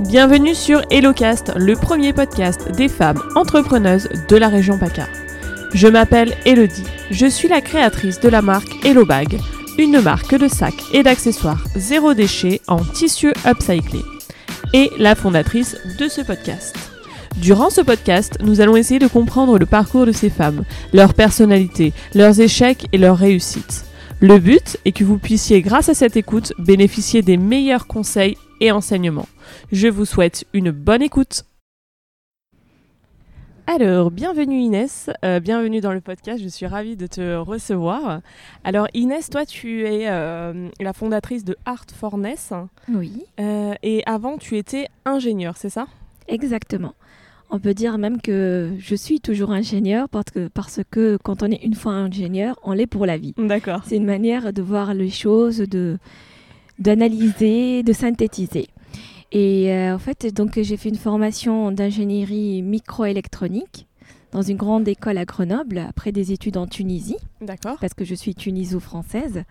[0.00, 5.08] Bienvenue sur HelloCast, le premier podcast des femmes entrepreneuses de la région PACA.
[5.74, 9.40] Je m'appelle Elodie, je suis la créatrice de la marque Hello Bag,
[9.76, 14.04] une marque de sacs et d'accessoires zéro déchet en tissu upcyclé,
[14.72, 16.76] et la fondatrice de ce podcast.
[17.38, 20.62] Durant ce podcast, nous allons essayer de comprendre le parcours de ces femmes,
[20.92, 23.84] leur personnalité, leurs échecs et leurs réussites.
[24.20, 28.72] Le but est que vous puissiez, grâce à cette écoute, bénéficier des meilleurs conseils et
[28.72, 29.28] enseignements.
[29.72, 31.44] Je vous souhaite une bonne écoute.
[33.66, 38.22] Alors, bienvenue Inès, euh, bienvenue dans le podcast, je suis ravie de te recevoir.
[38.64, 42.54] Alors Inès, toi tu es euh, la fondatrice de Art Forness
[42.88, 45.86] Oui, euh, et avant tu étais ingénieure, c'est ça?
[46.28, 46.94] Exactement.
[47.50, 51.50] On peut dire même que je suis toujours ingénieur parce que, parce que quand on
[51.50, 53.34] est une fois ingénieur, on l'est pour la vie.
[53.36, 53.82] D'accord.
[53.86, 55.98] C'est une manière de voir les choses, de
[56.78, 58.68] d'analyser, de synthétiser.
[59.32, 63.86] Et euh, en fait, donc j'ai fait une formation d'ingénierie microélectronique
[64.32, 67.76] dans une grande école à Grenoble, après des études en Tunisie, D'accord.
[67.80, 69.44] parce que je suis tuniso-française.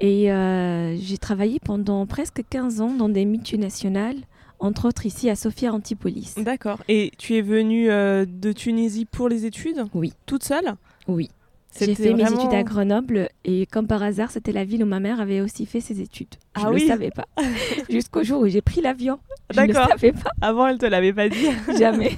[0.00, 4.16] Et euh, j'ai travaillé pendant presque 15 ans dans des multinationales,
[4.58, 6.34] entre autres ici à Sofia Antipolis.
[6.36, 6.80] D'accord.
[6.88, 9.84] Et tu es venue euh, de Tunisie pour les études?
[9.94, 10.12] Oui.
[10.26, 10.74] Toute seule?
[11.06, 11.30] Oui.
[11.78, 15.00] J'ai fait mes études à Grenoble et comme par hasard, c'était la ville où ma
[15.00, 16.34] mère avait aussi fait ses études.
[16.56, 17.24] Je Ah ne oui le savais pas.
[17.90, 19.18] Jusqu'au jour où j'ai pris l'avion.
[19.50, 21.46] Je ne le savais pas, Avant, elle te l'avait pas dit.
[21.78, 22.16] jamais.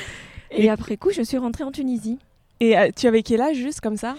[0.50, 2.18] et Et- après coup, je suis rentrée en Tunisie.
[2.60, 4.14] Et euh, tu avais quel âge juste comme ça?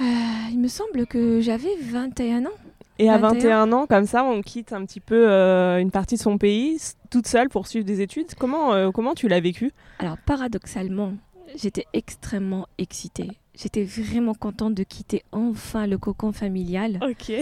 [0.00, 0.04] Euh,
[0.50, 2.50] il me semble que j'avais 21 ans.
[2.98, 3.32] Et à 21.
[3.66, 6.78] 21 ans, comme ça, on quitte un petit peu euh, une partie de son pays,
[7.10, 8.34] toute seule pour suivre des études.
[8.38, 9.72] Comment, comment tu l'as vécu?
[9.98, 11.14] Alors paradoxalement,
[11.56, 13.28] j'étais extrêmement excitée.
[13.54, 16.98] J'étais vraiment contente de quitter enfin le cocon familial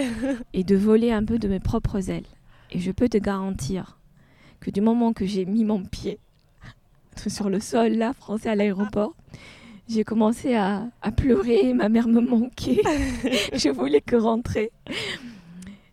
[0.53, 2.27] et de voler un peu de mes propres ailes.
[2.73, 3.97] Et je peux te garantir
[4.61, 6.19] que du moment que j'ai mis mon pied
[7.29, 9.15] sur le sol, là, français à l'aéroport,
[9.89, 12.83] j'ai commencé à, à pleurer, ma mère me manquait,
[13.55, 14.71] je voulais que rentrer.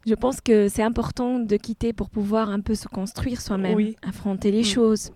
[0.06, 3.95] Je pense que c'est important de quitter pour pouvoir un peu se construire soi-même, Oui.
[4.01, 4.66] affronter les Mm.
[4.66, 5.11] choses,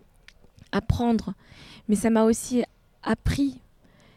[0.71, 1.33] apprendre.
[1.87, 2.63] Mais ça m'a aussi
[3.03, 3.59] appris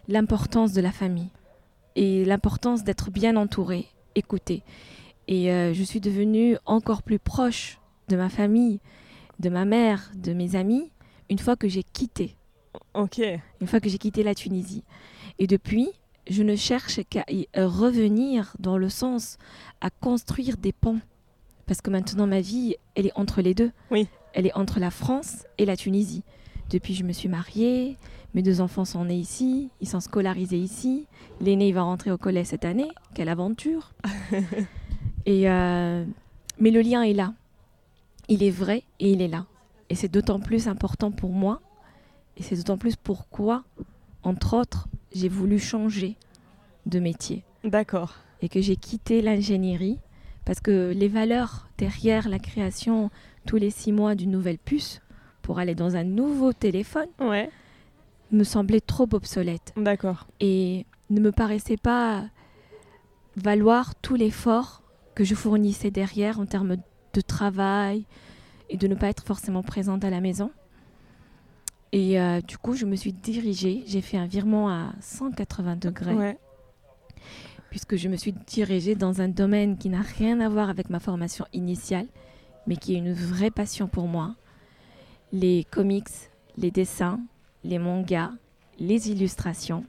[0.08, 1.30] l'importance de la famille
[1.96, 4.62] et l'importance d'être bien entouré, écouté.
[5.28, 7.78] Et euh, je suis devenue encore plus proche
[8.08, 8.80] de ma famille,
[9.38, 10.90] de ma mère, de mes amis,
[11.30, 12.36] une fois que j'ai quitté,
[12.94, 13.20] Ok.
[13.60, 14.84] une fois que j'ai quitté la Tunisie.
[15.38, 15.88] Et depuis,
[16.28, 19.38] je ne cherche qu'à y revenir dans le sens
[19.80, 21.00] à construire des ponts.
[21.66, 23.70] Parce que maintenant, ma vie, elle est entre les deux.
[23.90, 24.06] Oui.
[24.34, 26.22] Elle est entre la France et la Tunisie.
[26.70, 27.96] Depuis, je me suis mariée,
[28.34, 31.06] mes deux enfants sont nés ici, ils sont scolarisés ici.
[31.40, 32.88] L'aîné, il va rentrer au collège cette année.
[33.14, 33.92] Quelle aventure
[35.26, 36.04] Et euh,
[36.58, 37.32] Mais le lien est là.
[38.28, 39.46] Il est vrai et il est là.
[39.88, 41.60] Et c'est d'autant plus important pour moi.
[42.36, 43.62] Et c'est d'autant plus pourquoi,
[44.24, 46.16] entre autres, j'ai voulu changer
[46.86, 48.14] de métier D'accord.
[48.42, 49.98] et que j'ai quitté l'ingénierie
[50.44, 53.10] parce que les valeurs derrière la création
[53.46, 55.00] tous les six mois d'une nouvelle puce
[55.42, 57.48] pour aller dans un nouveau téléphone Ouais.
[58.34, 60.26] Me semblaient trop obsolètes D'accord.
[60.40, 62.24] et ne me paraissait pas
[63.36, 64.82] valoir tout l'effort
[65.14, 66.76] que je fournissais derrière en termes
[67.12, 68.04] de travail
[68.70, 70.50] et de ne pas être forcément présente à la maison.
[71.92, 76.14] Et euh, du coup, je me suis dirigée, j'ai fait un virement à 180 degrés,
[76.14, 76.38] Ouais.
[77.70, 80.98] puisque je me suis dirigée dans un domaine qui n'a rien à voir avec ma
[80.98, 82.06] formation initiale,
[82.66, 84.34] mais qui est une vraie passion pour moi.
[85.32, 86.08] Les comics,
[86.56, 87.20] les dessins,
[87.64, 88.30] les mangas,
[88.78, 89.84] les illustrations.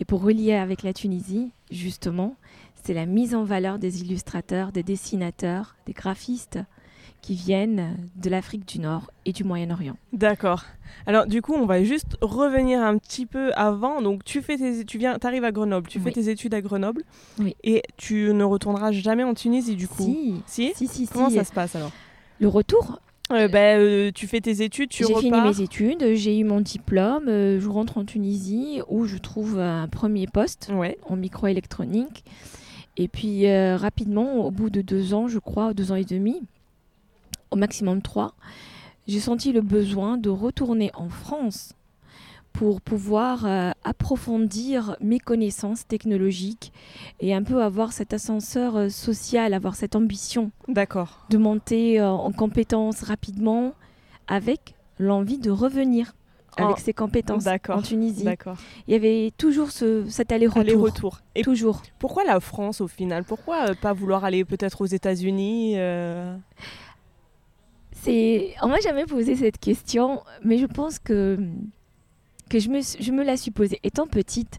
[0.00, 2.36] Et pour relier avec la Tunisie, justement,
[2.82, 6.58] c'est la mise en valeur des illustrateurs, des dessinateurs, des graphistes
[7.20, 9.96] qui viennent de l'Afrique du Nord et du Moyen-Orient.
[10.12, 10.64] D'accord.
[11.06, 14.02] Alors du coup, on va juste revenir un petit peu avant.
[14.02, 17.04] Donc tu fais tes, tu viens, t'arrives à Grenoble, tu fais tes études à Grenoble,
[17.38, 17.54] Oui.
[17.62, 20.02] et tu ne retourneras jamais en Tunisie du coup.
[20.02, 20.72] Si, Si?
[20.74, 21.12] si, si, si.
[21.12, 21.92] Comment ça se passe alors?
[22.40, 22.98] Le retour,
[23.32, 26.60] Euh, ben, euh, tu fais tes études, tu j'ai fini mes études, j'ai eu mon
[26.60, 30.98] diplôme, euh, je rentre en Tunisie où je trouve un premier poste Ouais.
[31.08, 32.24] en microélectronique.
[32.96, 36.42] Et puis euh, rapidement, au bout de deux ans, je crois, deux ans et demi,
[37.50, 38.34] au maximum trois,
[39.08, 41.72] j'ai senti le besoin de retourner en France
[42.52, 46.72] pour pouvoir euh, approfondir mes connaissances technologiques
[47.20, 51.24] et un peu avoir cet ascenseur euh, social, avoir cette ambition D'accord.
[51.30, 53.72] de monter euh, en compétences rapidement
[54.28, 56.14] avec l'envie de revenir
[56.58, 57.78] avec En- ses compétences D'accord.
[57.78, 58.24] en Tunisie.
[58.24, 58.56] D'accord.
[58.86, 60.60] Il y avait toujours ce, cet aller-retour.
[60.60, 61.20] Aller-retour.
[61.34, 61.80] Et Toujours.
[61.98, 63.24] pourquoi la France au final?
[63.24, 65.76] Pourquoi pas vouloir aller peut-être aux États-Unis
[67.92, 71.38] C'est, on m'a jamais posé cette question, mais je pense que
[72.52, 73.80] que je me, je me la suis posée.
[73.82, 74.58] Étant petite,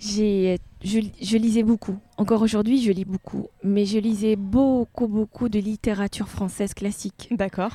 [0.00, 1.96] j'ai, je, je lisais beaucoup.
[2.16, 7.28] Encore aujourd'hui, je lis beaucoup, mais je lisais beaucoup, beaucoup de littérature française classique.
[7.30, 7.70] D'accord.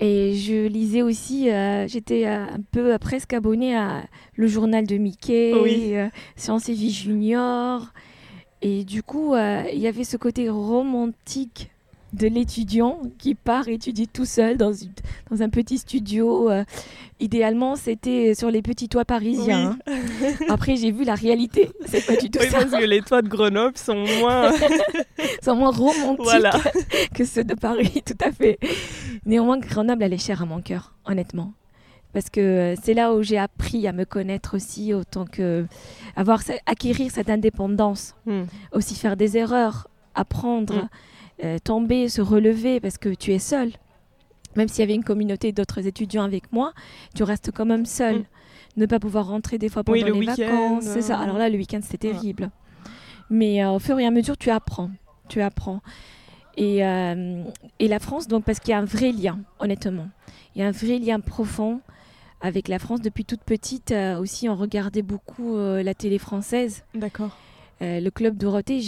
[0.00, 4.02] Et je lisais aussi, euh, j'étais euh, un peu euh, presque abonnée à
[4.34, 5.94] le journal de Mickey, Oui.
[6.34, 7.92] Science et Vie Junior.
[8.62, 11.70] Et du coup, il y avait ce côté romantique
[12.12, 14.90] de l'étudiant qui part étudier tout seul dans, une-
[15.30, 16.50] dans un petit studio.
[16.50, 16.64] euh.
[17.20, 19.76] idéalement, c'était sur les petits toits parisiens.
[19.86, 19.92] hein.
[20.48, 21.70] Après, j'ai vu la réalité.
[21.86, 22.58] C'est pas du tout Oui, ça.
[22.60, 24.50] parce que les toits de Grenoble sont moins.
[25.42, 26.52] C'est moins romantique voilà.
[27.14, 28.58] que ceux de Paris, tout à fait.
[29.26, 31.52] Néanmoins, Grenoble, elle est chère à mon cœur, honnêtement.
[32.12, 35.66] Parce que euh, c'est là où j'ai appris à me connaître aussi, autant que
[36.16, 38.44] avoir, acquérir cette indépendance, Hmm.
[38.72, 39.86] aussi faire des erreurs,
[40.16, 40.88] apprendre, Mm.
[41.44, 43.72] Euh, tomber, se relever, parce que tu es seul.
[44.56, 46.72] Même s'il y avait une communauté d'autres étudiants avec moi,
[47.14, 48.16] tu restes quand même seul.
[48.20, 48.24] Mm.
[48.76, 51.18] Ne pas pouvoir rentrer des fois pendant Oui, le les vacances, c'est ça.
[51.18, 52.14] euh, Alors là, le week-end, c'était ouais.
[52.14, 52.50] terrible.
[53.28, 54.90] Mais euh, au fur et à mesure, tu apprends.
[55.28, 55.80] Tu apprends.
[56.56, 57.42] Et, euh,
[57.78, 60.08] et la France, donc, parce qu'il y a un vrai lien, honnêtement.
[60.54, 61.80] Il y a un vrai lien profond
[62.40, 63.00] avec la France.
[63.00, 66.84] Depuis toute petite, aussi, on regardait beaucoup la télé française.
[66.94, 67.36] D'accord.
[67.82, 68.80] Euh, le club Dorothée,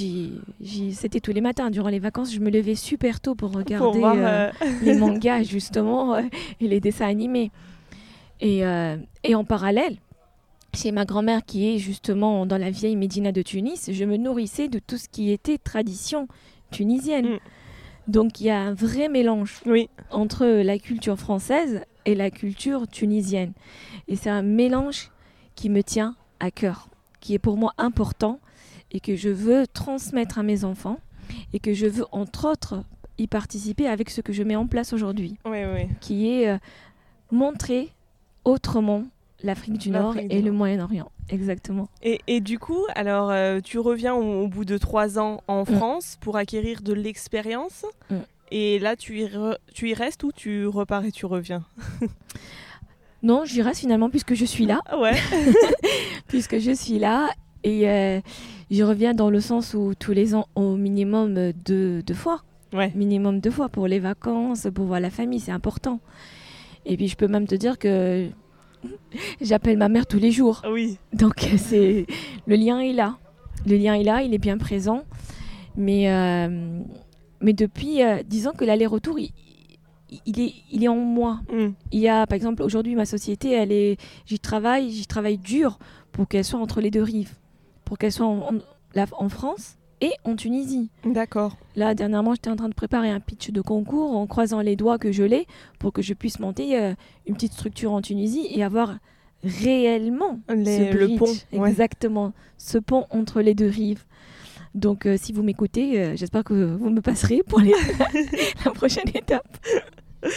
[0.92, 1.70] c'était tous les matins.
[1.70, 4.16] Durant les vacances, je me levais super tôt pour regarder Pour voir.
[4.16, 6.28] euh, euh, les mangas, justement, et
[6.68, 7.50] les dessins animés.
[8.40, 8.62] Et,
[9.24, 9.96] et en parallèle,
[10.74, 14.68] chez ma grand-mère, qui est justement dans la vieille Médina de Tunis, je me nourrissais
[14.68, 16.26] de tout ce qui était tradition
[16.70, 17.34] tunisienne.
[17.34, 17.38] Mm.
[18.08, 19.88] Donc il y a un vrai mélange Oui.
[20.10, 23.52] entre la culture française et la culture tunisienne.
[24.08, 25.12] Et c'est un mélange
[25.54, 26.88] qui me tient à cœur,
[27.20, 28.40] qui est pour moi important
[28.92, 30.98] et que je veux transmettre à mes enfants
[31.52, 32.84] et que je veux entre autres
[33.18, 35.88] y participer avec ce que je mets en place aujourd'hui, Oui, oui.
[36.00, 36.58] qui est euh,
[37.30, 37.90] montrer
[38.44, 39.04] autrement
[39.42, 40.52] l'Afrique du Nord et le.
[40.52, 41.10] Moyen-Orient.
[41.28, 41.88] Exactement.
[42.02, 45.64] Et, et du coup, alors, euh, tu reviens au, au bout de trois ans en
[45.64, 47.84] France pour acquérir de l'expérience.
[48.10, 48.16] Mm.
[48.50, 51.64] Et là, tu y, re- tu y restes ou tu repars et tu reviens?
[53.22, 54.80] Non, j'y reste finalement puisque je suis là.
[54.86, 55.14] Ah Ouais.
[56.28, 57.30] puisque je suis là
[57.64, 58.20] et euh,
[58.70, 62.42] je reviens dans le sens où tous les ans au minimum euh, deux, deux fois,
[62.72, 62.90] Ouais.
[62.94, 66.00] minimum deux fois pour les vacances, pour voir la famille, c'est important.
[66.86, 68.28] Et puis je peux même te dire que
[69.40, 70.98] j'appelle ma mère tous les jours, Oui.
[71.12, 72.06] donc euh, c'est
[72.46, 73.18] le lien est là,
[73.66, 75.02] le lien est là, il est bien présent,
[75.76, 76.80] mais euh,
[77.40, 79.30] mais depuis, euh, disons que l'aller-retour, il,
[80.26, 81.40] il est il est en moi.
[81.52, 81.68] Mm.
[81.92, 85.78] Il y a, par exemple, aujourd'hui, ma société, elle est, j'y travaille, j'y travaille dur
[86.12, 87.32] pour qu'elle soit entre les deux rives,
[87.92, 88.58] pour qu'elle soit en, en-
[88.94, 90.88] la- en France et en Tunisie.
[91.04, 91.58] D'accord.
[91.76, 94.96] Là, dernièrement, j'étais en train de préparer un pitch de concours en croisant les doigts
[94.96, 95.46] que je l'ai
[95.78, 96.94] pour que je puisse monter euh,
[97.26, 98.94] une petite structure en Tunisie et avoir
[99.44, 101.68] réellement Les- ce le pont, ouais.
[101.68, 104.04] exactement, ce pont entre les deux rives.
[104.74, 107.74] Donc, euh, si vous m'écoutez, euh, j'espère que vous me passerez pour les-
[108.64, 109.58] la prochaine étape.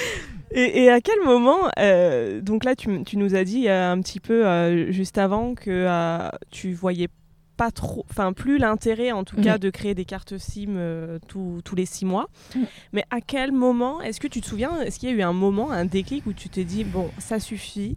[0.51, 4.19] Et, et à quel moment, euh, donc là tu, tu nous as dit un petit
[4.21, 7.09] peu juste avant que tu voyais
[7.57, 9.43] pas trop, enfin plus l'intérêt en tout Mhm.
[9.43, 12.27] cas de créer des cartes SIM euh, tous- tous les six mois.
[12.55, 12.65] Mhm.
[12.93, 15.33] Mais à quel moment, est-ce que tu te souviens, est-ce qu'il y a eu un
[15.33, 17.95] moment, un déclic où tu t'es dit, bon, ça suffit,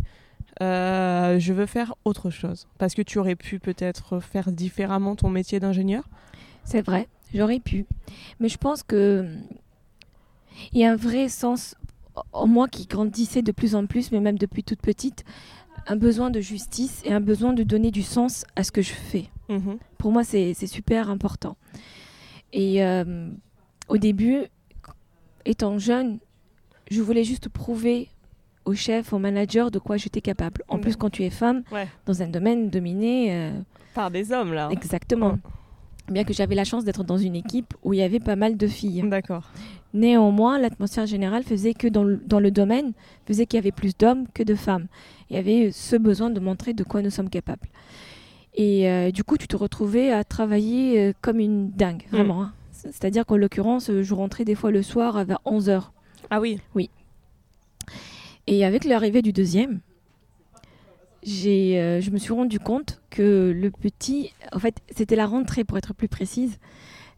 [0.62, 2.66] euh, je veux faire autre chose?
[2.78, 6.04] Parce que tu aurais pu peut-être faire différemment ton métier d'ingénieur?
[6.64, 7.86] C'est vrai, j'aurais pu.
[8.40, 9.26] Mais je pense que
[10.72, 11.74] il y a un vrai sens
[12.32, 15.24] en moi qui grandissait de plus en plus, mais même depuis toute petite,
[15.88, 18.92] un besoin de justice et un besoin de donner du sens à ce que je
[18.92, 19.26] fais.
[19.48, 19.78] Mhm.
[19.96, 21.56] Pour moi, c'est super important.
[22.52, 23.28] Et euh,
[23.88, 24.42] au début,
[25.44, 26.18] étant jeune,
[26.90, 28.08] je voulais juste prouver
[28.64, 30.62] au chef, au manager de quoi j'étais capable.
[30.68, 31.88] En plus, quand tu es femme, Ouais.
[32.04, 33.50] dans un domaine dominé, euh,
[33.94, 34.68] Par des hommes là.
[34.70, 35.38] exactement.
[36.10, 38.56] Bien que j'avais la chance d'être dans une équipe où il y avait pas mal
[38.56, 39.02] de filles.
[39.06, 39.50] D'accord.
[39.94, 42.92] Néanmoins, l'atmosphère générale faisait que dans le, dans le domaine,
[43.26, 44.86] faisait qu'il y avait plus d'hommes que de femmes.
[45.30, 47.68] Il y avait ce besoin de montrer de quoi nous sommes capables.
[48.54, 52.16] Et euh, du coup, tu te retrouvais à travailler euh, comme une dingue, Mm.
[52.16, 52.42] vraiment.
[52.42, 52.52] hein.
[52.72, 55.90] C'est-à-dire qu'en l'occurrence, je rentrais des fois le soir vers 11h.
[56.30, 56.58] Ah oui.
[58.46, 59.80] Et avec l'arrivée du deuxième,
[61.26, 65.78] euh, je me suis rendu compte que le petit, en fait, c'était la rentrée, pour
[65.78, 66.58] être plus précise,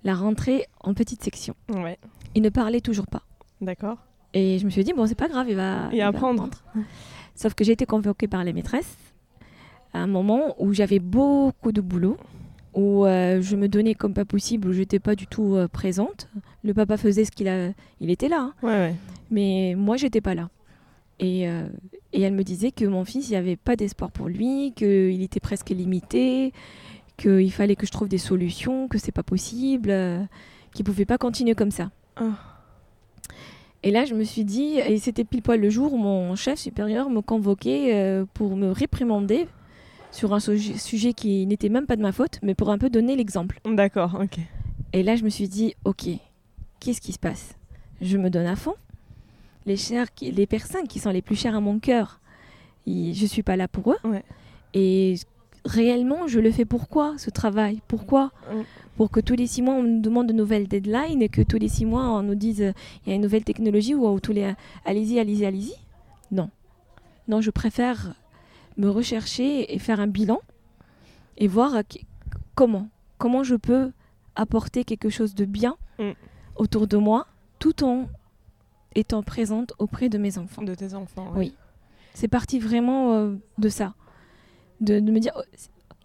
[0.05, 1.55] la rentrée en petite section.
[1.69, 1.99] Ouais.
[2.35, 3.23] Il ne parlait toujours pas.
[3.61, 3.99] D'accord.
[4.33, 6.45] Et je me suis dit, bon, c'est pas grave, il va, Il va va apprendre.
[6.45, 6.87] apprendre.
[7.35, 8.97] Sauf que j'ai été convoquée par les maîtresses
[9.93, 12.17] à un moment où j'avais beaucoup de boulot,
[12.75, 16.29] où euh, je me donnais comme pas possible, où j'étais pas du tout euh, présente.
[16.63, 18.55] Le papa faisait ce qu'il a, il était là, hein.
[18.63, 18.95] Ouais, ouais.
[19.33, 20.49] Mais moi, j'étais pas là.
[21.21, 21.69] Et, euh,
[22.13, 25.23] et elle me disait que mon fils, il n'y avait pas d'espoir pour lui, qu'il
[25.23, 26.53] était presque limité,
[27.19, 30.23] qu'il fallait que je trouve des solutions, que c'est pas possible, euh,
[30.75, 31.91] qu'il pouvait pas continuer comme ça.
[32.17, 32.39] Ah.
[33.83, 36.59] Et là, je me suis dit, et c'était pile poil le jour où mon chef
[36.59, 39.47] supérieur me convoquait euh, pour me réprimander
[40.11, 42.91] sur un sujet, sujet qui n'était même pas de ma faute, mais pour un peu
[42.91, 43.61] donner l'exemple.
[43.65, 44.39] D'accord, ok.
[44.95, 46.09] Et là, je me suis dit, ok,
[46.81, 47.55] qu'est-ce qui se passe?
[48.01, 48.75] Je me donne à fond.
[49.67, 52.21] Les, chers qui- les personnes qui sont les plus chères à mon cœur,
[52.87, 53.99] ils- je suis pas là pour eux.
[54.05, 54.25] Ouais.
[54.75, 55.17] Et
[55.65, 57.81] réellement, je le fais pourquoi ce travail?
[57.89, 58.31] Pourquoi?
[58.97, 61.59] Pour que tous les six mois, on nous demande de nouvelles deadlines et que tous
[61.59, 62.73] les six mois, on nous dise euh,
[63.05, 65.75] il y a une nouvelle technologie ou, ou tous les allez-y, allez-y, allez-y.
[66.31, 66.51] Non.
[67.29, 68.15] Non, je préfère
[68.77, 70.41] me rechercher et faire un bilan
[71.37, 71.83] et voir euh,
[72.55, 72.89] comment,
[73.19, 73.93] comment je peux
[74.37, 76.13] apporter quelque chose de bien Mm.
[76.57, 77.27] autour de moi
[77.59, 78.07] tout en
[78.95, 80.63] étant présente auprès de mes enfants.
[80.63, 81.31] De tes enfants.
[81.33, 81.39] ouais.
[81.39, 81.55] Oui.
[82.15, 83.95] C'est parti vraiment euh, de ça.
[84.81, 85.43] De, de me dire, oh,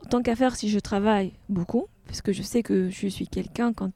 [0.10, 3.74] tant qu'à faire, si je travaille beaucoup, parce que je sais que je suis quelqu'un,
[3.74, 3.92] quand,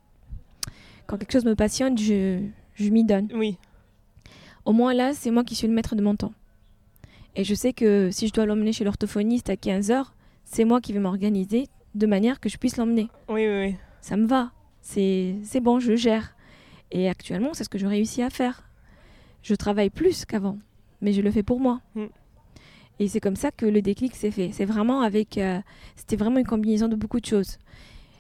[1.05, 2.41] quand quelque chose me passionne, je,
[2.73, 3.29] je m'y donne.
[3.33, 3.57] Oui.
[4.65, 6.33] Au moins là, c'est moi qui suis le maître de mon temps.
[7.35, 10.05] Et je sais que si je dois l'emmener chez l'orthophoniste à 15h,
[10.45, 13.07] c'est moi qui vais m'organiser de manière que je puisse l'emmener.
[13.27, 13.75] Oui, oui, oui.
[14.01, 14.51] Ça me va.
[14.81, 16.35] C'est c'est bon, je gère.
[16.91, 18.63] Et actuellement, c'est ce que je réussis à faire.
[19.41, 20.57] Je travaille plus qu'avant,
[21.01, 21.81] mais je le fais pour moi.
[21.95, 22.05] Mm.
[22.99, 24.51] Et c'est comme ça que le déclic s'est fait.
[24.51, 25.37] C'est vraiment avec.
[25.37, 25.59] euh,
[25.95, 27.57] C'était vraiment une combinaison de beaucoup de choses.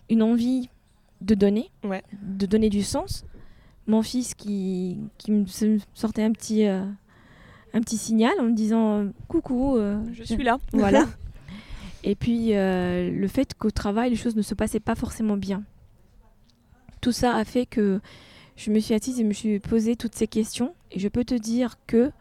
[0.09, 0.69] Une envie
[1.21, 2.01] de donner, Ouais.
[2.21, 3.25] de donner du sens.
[3.87, 5.45] Mon fils qui, qui me
[5.93, 6.85] sortait un petit, euh,
[7.73, 10.59] un petit signal en me disant Coucou, euh, Je suis là.
[10.73, 11.05] voilà.
[12.05, 15.63] Et puis le fait qu'au travail, les choses ne se passaient pas forcément bien.
[17.01, 17.99] Tout ça a fait que
[18.55, 20.73] je me suis assise et me suis posé toutes ces questions.
[20.91, 22.11] Et je peux te dire que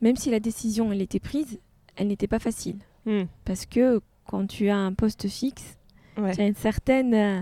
[0.00, 1.58] même si la décision elle était prise,
[1.96, 2.76] elle n'était pas facile.
[3.06, 3.24] Hmm.
[3.44, 5.76] Parce que quand tu as un poste fixe,
[6.16, 6.32] Ouais.
[6.34, 7.40] tu as une certaine, euh,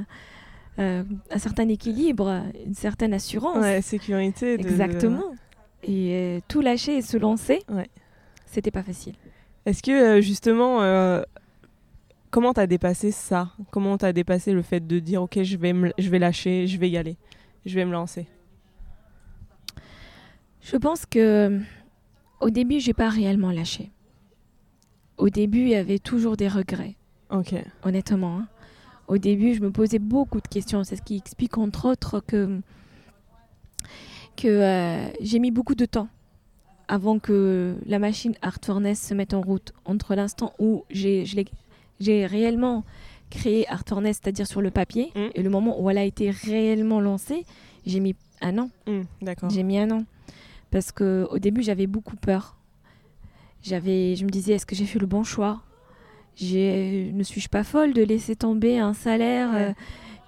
[0.79, 3.59] euh, un certain équilibre, une certaine assurance.
[3.59, 4.57] Ouais, sécurité.
[4.57, 5.33] de- Exactement.
[5.85, 7.89] Et euh, tout lâcher et se lancer, Ouais.
[8.47, 9.15] c'était pas facile.
[9.67, 11.23] Est-ce que justement, euh,
[12.31, 13.51] comment t'as dépassé ça?
[13.71, 16.79] Comment t'as dépassé le fait de dire ok, je vais, me- je vais lâcher, je
[16.79, 17.17] vais y aller,
[17.67, 18.27] je vais me lancer?
[20.63, 21.61] Je pense que
[22.41, 23.91] au début, j'ai pas réellement lâché.
[25.19, 26.97] Au début, il y avait toujours des regrets,
[27.31, 27.55] Ok.
[27.85, 28.39] honnêtement.
[28.39, 28.49] hein.
[29.09, 30.85] Au début, je me posais beaucoup de questions.
[30.85, 32.61] C'est ce qui explique entre autres que
[34.37, 36.09] que euh, j'ai mis beaucoup de temps
[36.89, 39.73] avant que la machine Art Furnace se mette en route.
[39.85, 41.25] Entre l'instant où j'ai
[42.27, 42.85] réellement
[43.31, 45.27] créé Art Furnace, c'est-à-dire sur le papier, Mm.
[45.35, 47.45] et le moment où elle a été réellement lancée,
[47.87, 48.71] j'ai mis un an.
[48.87, 49.51] Hmm, D'accord.
[49.51, 50.05] J'ai mis un an.
[50.73, 52.57] Parce que au début, j'avais beaucoup peur.
[53.63, 55.63] J'avais, je me disais, est-ce que j'ai fait le bon choix?
[56.41, 59.69] Ne suis-je pas folle de laisser tomber un salaire Ouais.
[59.69, 59.73] euh,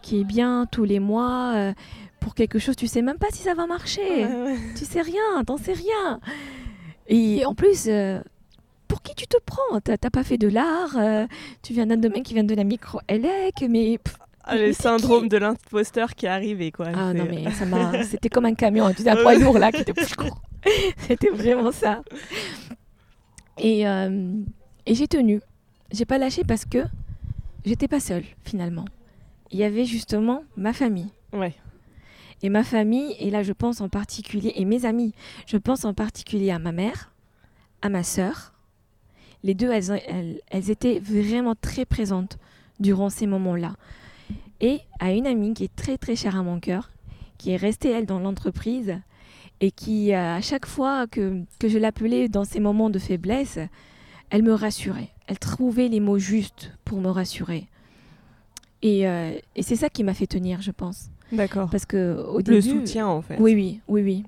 [0.02, 1.72] qui est bien tous les mois euh,
[2.20, 2.76] pour quelque chose?
[2.76, 4.26] Tu sais même pas si ça va marcher.
[4.26, 4.56] Ouais.
[4.76, 6.20] Tu sais rien, t'en sais rien.
[7.08, 8.20] Et en plus, euh,
[8.86, 9.80] pour qui tu te prends?
[9.80, 10.96] T'as pas fait de l'art,
[11.62, 15.36] tu viens d'un domaine qui vient de la micro-élec, mais pff, Ah, le syndrome de
[15.38, 16.88] l'imposteur qui est arrivé quoi.
[16.94, 18.02] Ah C'est- non, mais ça m'a.
[18.04, 19.94] C'était comme un camion, tu sais, un poids lourd là qui était.
[20.98, 22.02] C'était vraiment ça.
[23.58, 24.32] Et, euh,
[24.86, 25.40] et j'ai tenu.
[25.92, 26.78] J'ai pas lâché parce que
[27.64, 28.84] j'étais pas seule finalement.
[29.50, 31.10] Il y avait justement ma famille.
[31.32, 31.54] Ouais.
[32.42, 35.14] Et ma famille, et là je pense en particulier, et mes amis,
[35.46, 37.12] je pense en particulier à ma mère,
[37.80, 38.52] à ma sœur.
[39.42, 42.38] Les deux, elles, elles étaient vraiment très présentes
[42.80, 43.74] durant ces moments-là.
[44.64, 46.90] Et à une amie qui est très très chère à mon cœur,
[47.36, 48.98] qui est restée elle dans l'entreprise
[49.60, 53.58] et qui, euh, à chaque fois que, que je l'appelais dans ces moments de faiblesse,
[54.30, 55.10] elle me rassurait.
[55.26, 57.66] Elle trouvait les mots justes pour me rassurer.
[58.80, 61.10] Et, euh, et c'est ça qui m'a fait tenir, je pense.
[61.30, 61.68] D'accord.
[61.68, 63.36] Parce que au début, Le soutien en fait.
[63.38, 64.24] oui, oui, oui, oui.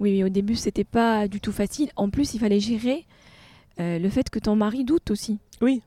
[0.00, 1.90] Oui, oui, au début, c'était pas du tout facile.
[1.96, 3.04] En plus, il fallait gérer
[3.78, 5.38] euh, le fait que ton mari doute aussi.
[5.60, 5.82] Oui.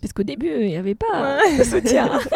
[0.00, 2.10] Parce qu'au début, il n'y avait pas de soutien.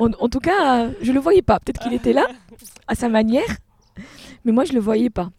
[0.00, 1.60] En, en tout cas, je le voyais pas.
[1.60, 2.26] Peut-être qu'il était là,
[2.88, 3.46] à sa manière,
[4.44, 5.30] mais moi, je le voyais pas.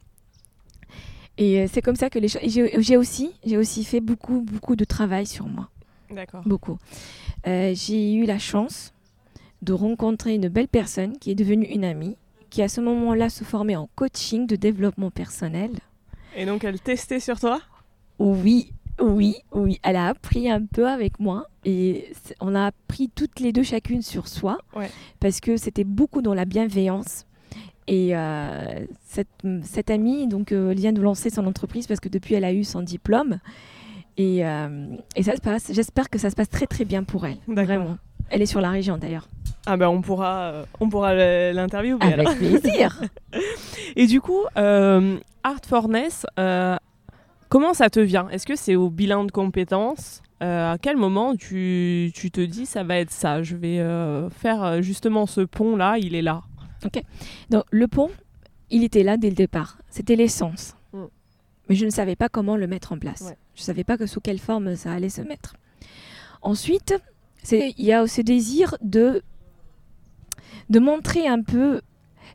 [1.37, 2.41] Et euh, c'est comme ça que les choses.
[2.45, 5.69] J'ai aussi, aussi fait beaucoup, beaucoup de travail sur moi
[6.11, 6.41] D'accord.
[6.45, 6.77] beaucoup.
[7.47, 8.93] Euh, j'ai eu la chance
[9.61, 12.15] de rencontrer une belle personne qui est devenue une amie,
[12.49, 15.71] qui à ce moment-là se formait en coaching de développement personnel.
[16.35, 17.61] Et donc elle testait sur toi?
[18.19, 18.71] Oui,
[19.01, 19.79] oui, oui.
[19.83, 24.01] Elle a appris un peu avec moi et on a appris toutes les deux chacune
[24.01, 24.89] sur soi Ouais.
[25.19, 27.25] parce que c'était beaucoup dans la bienveillance
[27.87, 29.27] Et euh, cette,
[29.63, 32.63] cette amie donc, euh, vient de lancer son entreprise parce que depuis, elle a eu
[32.63, 33.39] son diplôme.
[34.17, 35.71] Et, euh, et ça se passe.
[35.73, 37.37] J'espère que ça se passe très très bien pour elle.
[37.47, 37.65] D'accord.
[37.65, 37.97] Vraiment.
[38.29, 39.27] Elle est sur la région d'ailleurs.
[39.65, 41.13] Ah ben on pourra, on pourra
[41.51, 41.97] l'interviewer.
[42.01, 42.35] Avec alors.
[42.35, 43.01] plaisir.
[43.95, 46.77] Et du coup, Art for Ness, euh,
[47.53, 48.27] comment ça te vient?
[48.29, 50.23] Est-ce que c'est au bilan de compétences?
[50.41, 54.27] Euh, À quel moment tu, tu te dis ça va être ça Je vais euh,
[54.31, 56.41] faire euh, justement ce pont là, il est là?
[56.81, 58.09] Donc le pont,
[58.71, 59.77] il était là dès le départ.
[59.91, 60.75] C'était l'essence.
[60.93, 61.03] Mm.
[61.69, 63.21] Mais je ne savais pas comment le mettre en place.
[63.21, 63.37] Ouais.
[63.53, 65.53] Je ne savais pas que sous quelle forme ça allait se mettre.
[66.41, 66.95] Ensuite,
[67.43, 69.21] c'est- il y a ce désir de,
[70.71, 71.81] de montrer un peu,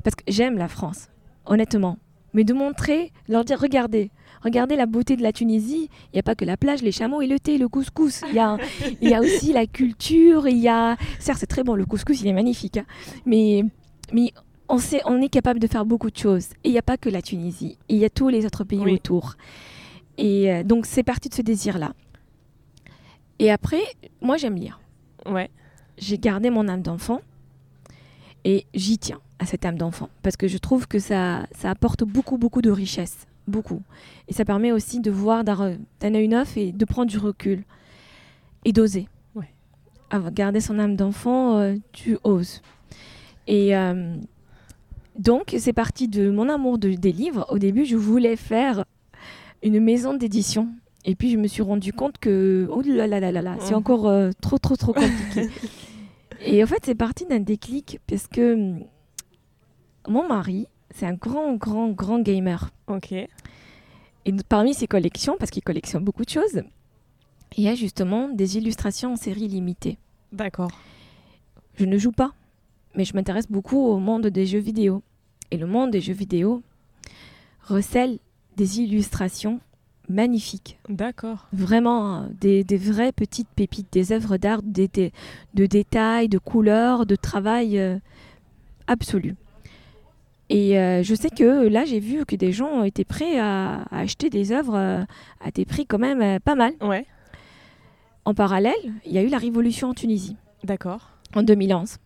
[0.04, 1.08] parce que j'aime la France,
[1.44, 1.98] honnêtement,
[2.34, 6.22] mais de montrer, leur dire, regardez, regardez la beauté de la Tunisie, il n'y a
[6.22, 8.58] pas que la plage, les chameaux et le thé, le couscous, il y a,
[9.00, 12.20] il y a aussi la culture, il y a, certes c'est très bon, le couscous
[12.20, 12.86] il est magnifique, hein,
[13.26, 13.64] mais,
[14.12, 14.32] mais
[14.68, 16.96] on, sait, on est capable de faire beaucoup de choses, et il n'y a pas
[16.96, 18.92] que la Tunisie, il y a tous les autres pays Oui.
[18.94, 19.34] autour.
[20.18, 21.92] Et euh, donc c'est parti de ce désir-là.
[23.38, 23.82] Et après,
[24.20, 24.80] moi j'aime lire
[25.26, 25.48] Ouais.
[25.96, 27.20] j'ai gardé mon âme d'enfant
[28.44, 32.02] et j'y tiens à cette âme d'enfant parce que je trouve que ça, ça apporte
[32.02, 33.27] beaucoup, beaucoup de richesse.
[33.48, 33.80] Beaucoup.
[34.28, 35.78] Et ça permet aussi de voir d'un
[36.14, 37.64] œil neuf et de prendre du recul
[38.64, 39.08] et d'oser.
[39.34, 39.48] Ouais.
[40.32, 42.60] Gardé son âme d'enfant, euh, tu oses.
[43.46, 44.16] Et euh,
[45.18, 47.46] donc, c'est parti de mon amour de- des livres.
[47.48, 48.84] Au début, je voulais faire
[49.62, 50.68] une maison d'édition.
[51.06, 53.70] Et puis, je me suis rendu compte que, oh là là là là là, c'est
[53.72, 53.78] Mhm.
[53.78, 55.48] encore euh, trop, trop, trop compliqué.
[56.44, 58.80] Et en fait, c'est parti d'un déclic parce que hum,
[60.06, 60.66] mon mari,
[60.98, 62.70] c'est un grand, grand, grand gamer.
[62.88, 63.12] Ok.
[63.12, 63.28] Et
[64.48, 66.62] parmi ses collections, parce qu'il collectionne beaucoup de choses,
[67.56, 69.96] il y a justement des illustrations en série limitée.
[70.32, 70.70] D'accord.
[71.76, 72.32] Je ne joue pas,
[72.94, 75.02] mais je m'intéresse beaucoup au monde des jeux vidéo.
[75.50, 76.62] Et le monde des jeux vidéo
[77.62, 78.18] recèle
[78.56, 79.60] des illustrations
[80.08, 80.78] magnifiques.
[80.88, 81.46] D'accord.
[81.52, 85.12] Vraiment euh, des, des vraies petites pépites, des œuvres d'art, des- des-
[85.54, 87.98] de détails, de couleurs, de travail euh,
[88.86, 89.36] absolu.
[90.50, 94.00] Et euh, je sais que là, j'ai vu que des gens étaient prêts à, à
[94.00, 95.02] acheter des œuvres euh,
[95.44, 96.72] à des prix quand même euh, pas mal.
[96.80, 97.04] Ouais.
[98.24, 98.74] En parallèle,
[99.06, 101.10] il y a eu la révolution en Tunisie D'accord.
[101.34, 101.96] en 2011.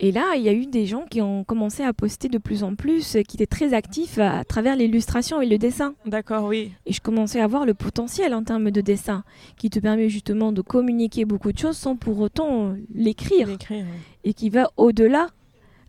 [0.00, 2.64] Et là, il y a eu des gens qui ont commencé à poster de plus
[2.64, 5.94] en plus, qui étaient très actifs à travers l'illustration et le dessin.
[6.06, 6.72] D'accord, oui.
[6.86, 9.22] Et je commençais à voir le potentiel en termes de dessin,
[9.56, 13.84] qui te permet justement de communiquer beaucoup de choses sans pour autant l'écrire, L'écrire.
[14.24, 15.28] et qui va au-delà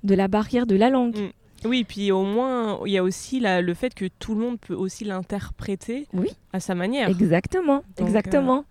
[0.03, 1.17] de la barrière de la langue.
[1.17, 1.29] Mm.
[1.65, 4.59] Oui, puis au moins, il y a aussi la- le fait que tout le monde
[4.59, 6.29] peut aussi l'interpréter Oui.
[6.51, 7.09] à sa manière.
[7.09, 8.65] Exactement, Donc, exactement.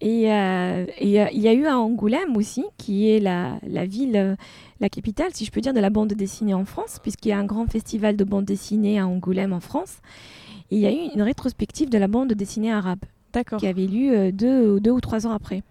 [0.00, 3.86] Et euh, et, euh, il y a eu à Angoulême aussi, qui est la, la
[3.86, 4.36] ville, euh,
[4.80, 7.38] la capitale, si je peux dire, de la bande dessinée en France, puisqu'il y a
[7.38, 9.98] un grand festival de bande dessinée à Angoulême en France.
[10.70, 12.98] Et il y a eu une rétrospective de la bande dessinée arabe.
[13.58, 15.62] Qui avait lieu euh, deux, deux ou trois ans après.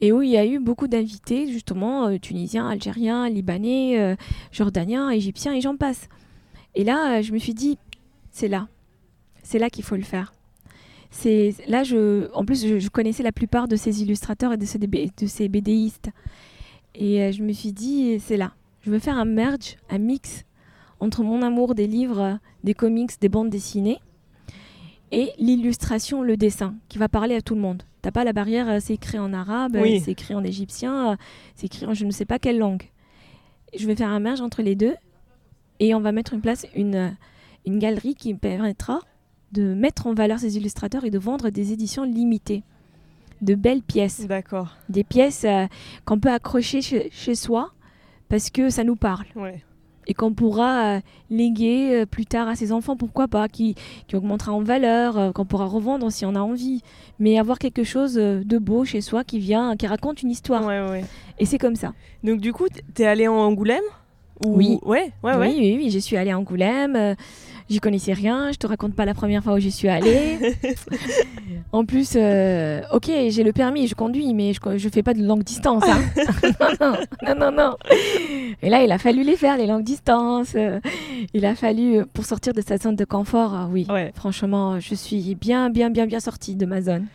[0.00, 4.16] Et où il y a eu beaucoup d'invités, justement, euh, tunisiens, algériens, libanais, euh,
[4.50, 6.08] jordaniens, égyptiens, et j'en passe.
[6.74, 7.78] Et là, euh, je me suis dit,
[8.30, 8.68] c'est là.
[9.42, 10.32] C'est là qu'il faut le faire.
[11.10, 14.78] C'est là, je, en plus, je, connaissais la plupart de ces illustrateurs et de ces,
[14.78, 15.50] de ces.
[16.94, 18.52] Et je me suis dit, c'est là.
[18.82, 20.44] Je veux faire un merge, un mix
[21.00, 23.98] entre mon amour des livres, des comics, des bandes dessinées
[25.12, 27.82] et l'illustration, le dessin, qui va parler à tout le monde.
[28.02, 30.00] T'as pas la barrière, euh, c'est écrit en arabe, euh, Oui.
[30.00, 31.16] c'est écrit en égyptien, euh,
[31.54, 32.84] c'est écrit en je ne sais pas quelle langue.
[33.78, 34.94] Je vais faire un merge entre les deux
[35.78, 37.16] et on va mettre en place une,
[37.66, 39.00] une galerie qui me permettra
[39.52, 42.62] de mettre en valeur ces illustrateurs et de vendre des éditions limitées,
[43.42, 44.76] de belles pièces, D'accord.
[44.88, 45.66] des pièces euh,
[46.04, 47.72] qu'on peut accrocher chez, chez soi
[48.28, 49.62] parce que ça nous parle Ouais.
[50.06, 53.74] Et qu'on pourra euh, léguer euh, plus tard à ses enfants, pourquoi pas, qui,
[54.08, 56.82] qui augmentera en valeur, euh, qu'on pourra revendre si on a envie,
[57.18, 60.66] mais avoir quelque chose de beau chez soi qui vient, qui raconte une histoire.
[60.66, 61.04] Ouais, ouais.
[61.38, 61.92] Et c'est comme ça.
[62.24, 63.82] Donc du coup, t'es allé en Angoulême
[64.44, 64.78] Ou- Oui.
[64.84, 65.36] Ouais, ouais.
[65.36, 67.14] Oui, oui, oui, je suis allée à Angoulême,
[67.70, 70.38] j'y connaissais rien, je te raconte pas la première fois où j'y suis allée.
[71.72, 75.22] en plus, euh, ok, j'ai le permis, je conduis, mais je, je fais pas de
[75.22, 75.84] longue distance.
[75.86, 76.02] hein.
[76.80, 76.92] non,
[77.26, 77.76] non, non, non.
[78.62, 80.56] Et là, il a fallu les faire, les longues distances.
[81.32, 83.86] il a fallu, pour sortir de sa zone de confort, ah oui.
[83.88, 84.12] Ouais.
[84.14, 87.06] Franchement, je suis bien, bien, bien, bien sortie de ma zone.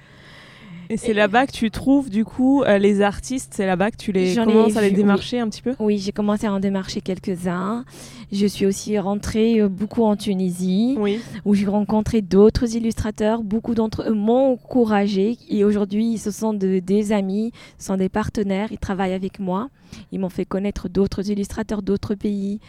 [0.89, 4.11] Et c'est là-bas que tu trouves du coup euh, les artistes, c'est là-bas que tu
[4.11, 5.73] les commences à les démarcher un petit peu?
[5.79, 7.85] Oui, j'ai commencé à en démarcher quelques-uns.
[8.31, 11.19] Je suis aussi rentrée euh, beaucoup en Tunisie, Oui.
[11.45, 13.43] où j'ai rencontré d'autres illustrateurs.
[13.43, 18.09] Beaucoup d'entre eux m'ont encouragé et aujourd'hui, ce sont de- des amis, ce sont des
[18.09, 18.69] partenaires.
[18.71, 19.69] Ils travaillent avec moi.
[20.11, 22.59] Ils m'ont fait connaître d'autres illustrateurs d'autres pays,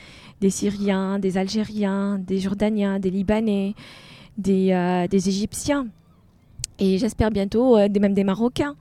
[0.40, 3.74] des Syriens, des Algériens, des Jordaniens, des Libanais,
[4.38, 5.87] des, euh, des Égyptiens.
[6.79, 8.77] Et j'espère bientôt, euh, même des Marocains.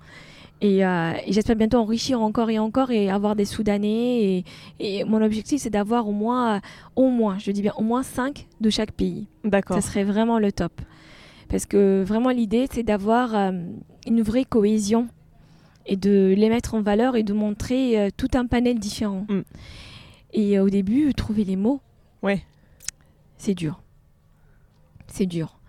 [0.62, 4.22] Et, euh, et j'espère bientôt enrichir encore et encore et avoir des Soudanais.
[4.24, 4.46] Et,
[4.80, 6.60] et mon objectif, c'est d'avoir au moins, euh,
[6.96, 9.28] au moins, je dis bien, au moins 5 de chaque pays.
[9.44, 9.76] D'accord.
[9.76, 10.72] Ça serait vraiment le top.
[11.50, 13.52] Parce que vraiment, l'idée, c'est d'avoir euh,
[14.08, 15.08] une vraie cohésion
[15.86, 19.28] et de les mettre en valeur et de montrer euh, tout un panel différent.
[19.30, 19.42] Mm.
[20.34, 21.80] Et au début, trouver les mots,
[22.24, 22.42] Ouais.
[23.38, 23.82] c'est dur.
[25.08, 25.60] C'est dur.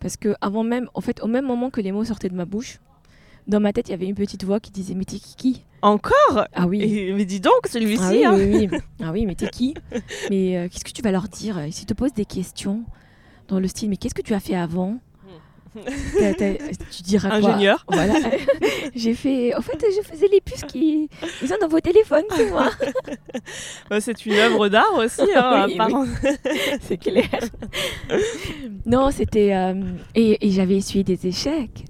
[0.00, 2.44] Parce que avant même, en fait, au même moment que les mots sortaient de ma
[2.46, 2.80] bouche,
[3.46, 6.46] dans ma tête, il y avait une petite voix qui disait Mais t'es qui Encore?
[6.54, 6.82] Ah oui.
[6.82, 8.02] Et- Mais dis donc, celui-ci.
[8.02, 8.34] Ah oui, hein.
[8.36, 8.78] oui, oui.
[9.02, 9.74] Ah oui, mais t'es qui?
[10.30, 11.58] Mais euh, qu'est-ce que tu vas leur dire?
[11.70, 12.84] S'ils te posent des questions
[13.48, 14.98] dans le style, mais qu'est-ce que tu as fait avant?
[16.90, 17.84] Tu diras quoi Ingénieur.
[17.88, 18.14] Voilà.
[18.94, 19.54] J'ai fait.
[19.54, 21.08] En fait, je faisais les puces qui.
[21.42, 22.70] Ils sont dans vos téléphones, c'est moi.
[23.88, 25.22] Bah, c'est une œuvre d'art aussi.
[25.34, 26.04] Hein, Oui, apparemment.
[26.80, 27.28] c'est clair.
[28.86, 29.54] non, c'était.
[29.54, 29.74] euh,
[30.14, 31.84] Et, et j'avais essuyé des échecs.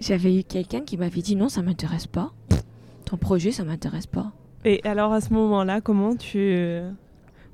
[0.00, 2.32] J'avais eu quelqu'un qui m'avait dit non, ça m'intéresse pas.
[3.04, 4.32] Ton projet, ça m'intéresse pas.
[4.64, 6.38] Et alors à ce moment-là, comment tu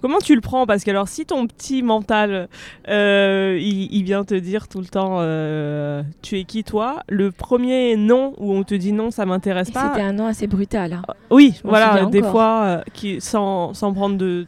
[0.01, 0.67] comment tu le prends?
[0.67, 2.49] Parce que alors si ton petit mental,
[2.89, 7.31] euh, il, il vient te dire tout le temps, euh, tu es qui toi Le
[7.33, 9.91] premier non où on te dit non, ça m'intéresse pas.
[9.93, 10.93] C'était un nom assez brutal.
[10.95, 11.03] hein.
[11.31, 12.31] Oui, Je m'en voilà, des encore.
[12.31, 14.47] fois, euh, qui, sans, sans prendre de,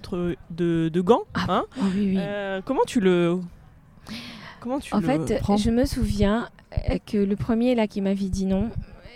[0.50, 1.22] de, de gants.
[1.34, 1.64] Ah, hein.
[1.78, 2.16] Oh oui, oui.
[2.18, 3.38] Euh, comment tu le
[4.60, 5.56] comment tu En le fait, prends?
[5.56, 6.48] je me souviens
[6.90, 8.70] euh, que le premier là qui m'avait dit non,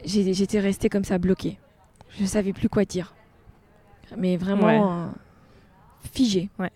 [0.04, 1.58] j'étais restée comme ça bloquée.
[2.18, 3.14] Je savais plus quoi dire.
[4.16, 5.10] Mais vraiment Ouais.
[6.58, 6.70] Ouais.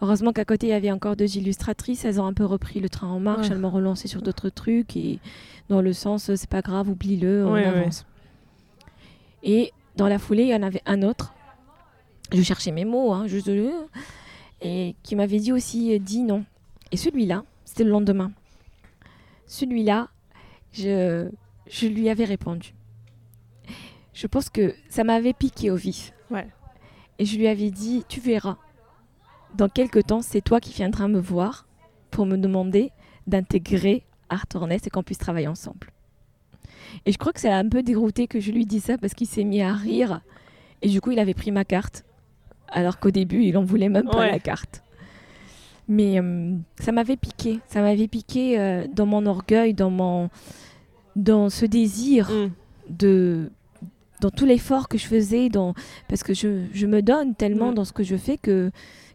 [0.00, 2.88] Heureusement qu'à côté il y avait encore deux illustratrices, elles ont un peu repris le
[2.88, 3.52] train en marche, Ouais.
[3.52, 5.18] elles m'ont relancé sur d'autres trucs et
[5.68, 7.66] dans le sens euh, c'est pas grave, oublie-le, on Ouais, ouais.
[7.66, 8.06] avance.
[9.42, 11.34] Et dans la foulée, il y en avait un autre.
[12.32, 13.70] Je cherchais mes mots, hein, juste euh,
[14.60, 16.44] et qui m'avait dit aussi euh, dit non.
[16.92, 18.30] Et celui-là, c'était le lendemain.
[19.46, 20.08] Celui-là,
[20.72, 21.28] je,
[21.68, 22.74] je lui avais répondu.
[24.12, 26.12] Je pense que ça m'avait piqué au vif.
[26.30, 26.46] Ouais.
[27.18, 28.56] Et je lui avais dit, tu verras,
[29.56, 31.66] dans quelques temps, c'est toi qui viendras me voir
[32.10, 32.90] pour me demander
[33.26, 35.88] d'intégrer Art Hornets et qu'on puisse travailler ensemble.
[37.06, 39.14] Et je crois que ça l'a un peu dérouté que je lui dise ça parce
[39.14, 40.20] qu'il s'est mis à rire.
[40.82, 42.04] Et du coup, il avait pris ma carte.
[42.68, 44.30] Alors qu'au début, il en voulait même pas Ouais.
[44.30, 44.82] la carte.
[45.88, 47.60] Mais euh, ça m'avait piqué.
[47.66, 50.28] Ça m'avait piqué euh, dans mon orgueil, dans, mon,
[51.16, 52.50] dans ce désir Mm.
[52.90, 53.50] de
[54.20, 55.74] dans tout l'effort que je faisais dans
[56.08, 57.74] parce que je, je me donne tellement Mm.
[57.74, 58.70] dans ce que je fais que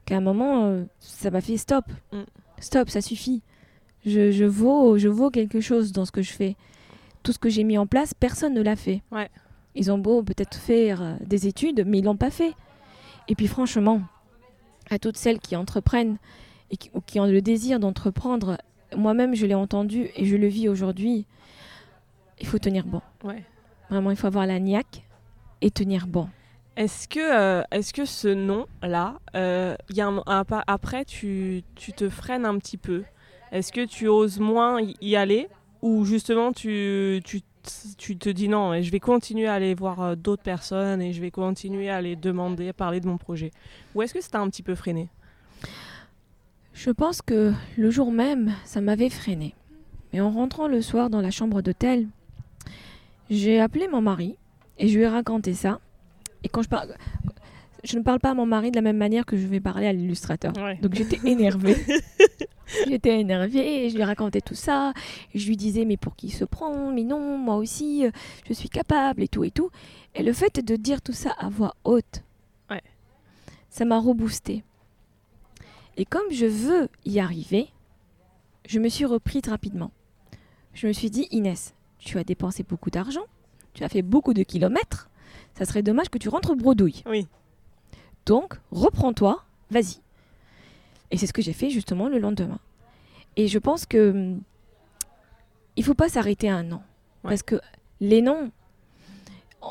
[0.06, 2.22] qu'à un moment euh, ça m'a fait stop Mm.
[2.60, 3.42] stop ça suffit
[4.06, 6.56] je, je vaux je vaux quelque chose dans ce que je fais
[7.24, 9.30] tout ce que j'ai mis en place personne ne l'a fait Ouais.
[9.76, 12.54] ils ont beau peut-être faire euh, des études mais ils l'ont pas fait
[13.28, 14.02] et puis franchement
[14.90, 16.18] à toutes celles qui entreprennent
[16.72, 18.58] et qui, ou qui ont le désir d'entreprendre
[18.96, 21.26] moi-même je l'ai entendu et je le vis aujourd'hui
[22.40, 23.44] il faut tenir bon Ouais.
[23.94, 25.04] Vraiment, il faut avoir la niaque
[25.62, 26.28] et tenir bon.
[26.78, 30.24] Est-ce que, euh, est-ce que ce nom-là, euh, y a un-
[30.66, 33.04] après, tu, tu te freines un petit peu?
[33.52, 35.48] Est-ce que tu oses moins y- aller?
[35.84, 37.42] Ou justement, tu, tu,
[38.00, 41.14] tu te dis non, et je vais continuer à aller voir euh, d'autres personnes et
[41.14, 43.52] je vais continuer à les demander, à parler de mon projet
[43.94, 45.10] Ou est-ce que c'était un petit peu freiné?
[46.74, 49.54] Je pense que le jour même, ça m'avait freiné.
[50.14, 52.08] Mais en rentrant le soir dans la chambre d'hôtel,
[53.34, 54.38] j'ai appelé mon mari
[54.78, 55.80] et je lui ai raconté ça.
[56.44, 56.96] Et quand je parle,
[57.84, 59.88] je ne parle pas à mon mari de la même manière que je vais parler
[59.88, 60.54] à l'illustrateur.
[60.58, 60.78] Ouais.
[60.82, 61.76] Donc j'étais énervée.
[62.88, 64.94] j'étais énervée et je lui racontais tout ça.
[65.34, 66.92] Je lui disais mais pour qui il se prend?
[66.92, 68.12] Mais non, moi aussi, euh,
[68.48, 69.70] je suis capable et tout et tout.
[70.16, 72.24] Et le fait de dire tout ça à voix haute,
[72.70, 72.82] Ouais.
[73.70, 74.64] ça m'a reboosté.
[75.98, 77.68] Et comme je veux y arriver,
[78.68, 79.92] je me suis reprise rapidement.
[80.74, 83.24] Je me suis dit Inès, tu as dépensé beaucoup d'argent,
[83.74, 85.10] tu as fait beaucoup de kilomètres.
[85.56, 87.04] Ça serait dommage que tu rentres bredouille.
[87.06, 87.28] Oui.
[88.26, 89.98] Donc, reprends-toi, vas-y.
[91.12, 92.60] Et c'est ce que j'ai fait justement le lendemain.
[93.36, 94.42] Et je pense que hum,
[95.76, 96.84] il faut pas s'arrêter à un an,
[97.24, 97.30] Ouais.
[97.32, 97.60] parce que
[98.00, 98.52] les noms,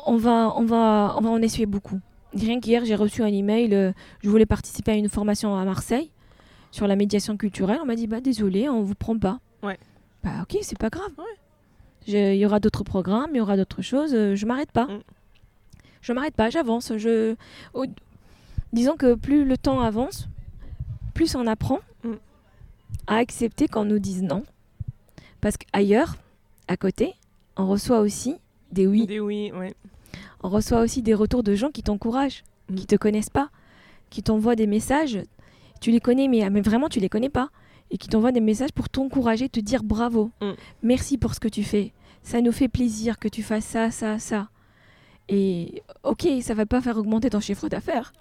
[0.06, 2.00] on va, on va, on va en essuyer beaucoup.
[2.34, 3.74] Rien qu'hier, j'ai reçu un email.
[3.74, 3.92] euh,
[4.22, 6.10] je voulais participer à une formation à Marseille
[6.70, 7.78] sur la médiation culturelle.
[7.82, 9.38] On m'a dit bah désolé, on vous prend pas.
[9.62, 9.78] Ouais.
[10.24, 11.10] Bah ok, c'est pas grave.
[11.18, 11.24] Ouais.
[12.06, 14.12] Il y aura d'autres programmes, il y aura d'autres choses.
[14.14, 14.86] euh, Je m'arrête pas.
[14.86, 15.00] Mm.
[16.00, 16.92] Je m'arrête pas, j'avance.
[16.96, 17.34] Je...
[18.72, 20.28] Disons que plus le temps avance,
[21.14, 22.14] plus on apprend Mm.
[23.06, 24.42] à accepter quand on nous dise non.
[25.40, 26.16] Parce qu'ailleurs,
[26.68, 27.14] à côté,
[27.56, 28.36] on reçoit aussi
[28.72, 29.06] des oui.
[29.06, 29.74] Des oui, ouais.
[30.42, 32.74] On reçoit aussi des retours de gens qui t'encouragent, Mm.
[32.74, 33.50] qui te connaissent pas,
[34.10, 35.20] qui t'envoient des messages.
[35.80, 37.50] Tu les connais, mais, mais vraiment, tu les connais pas.
[37.90, 40.30] Et qui t'envoient des messages pour t'encourager, te dire bravo.
[40.40, 40.52] Mm.
[40.82, 41.92] Merci pour ce que tu fais.
[42.22, 44.48] Ça nous fait plaisir que tu fasses ça, ça, ça.
[45.28, 48.12] Et ok, ça va pas faire augmenter ton chiffre d'affaires.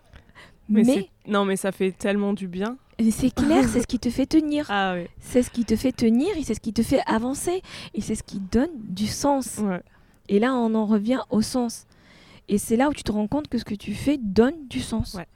[0.69, 2.78] Mais, Mais, non, mais ça fait tellement du bien.
[3.12, 4.65] c'est clair, c'est ce qui te fait tenir.
[4.69, 5.10] Ah ouais.
[5.19, 7.62] C'est ce qui te fait tenir et c'est ce qui te fait avancer.
[7.93, 9.58] Et c'est ce qui donne du sens.
[9.60, 9.82] ouais.
[10.30, 11.86] Et là, on en revient au sens.
[12.47, 14.80] Et c'est là où tu te rends compte que ce que tu fais donne du
[14.80, 15.15] sens.
[15.15, 15.28] Ouais.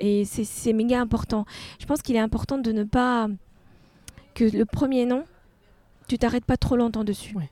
[0.00, 1.44] Et c'est- méga important.
[1.80, 3.28] Je pense qu'il est important de ne pas...
[4.34, 5.24] Que le premier nom,
[6.08, 7.36] tu t'arrêtes pas trop longtemps dessus.
[7.36, 7.48] Ouais.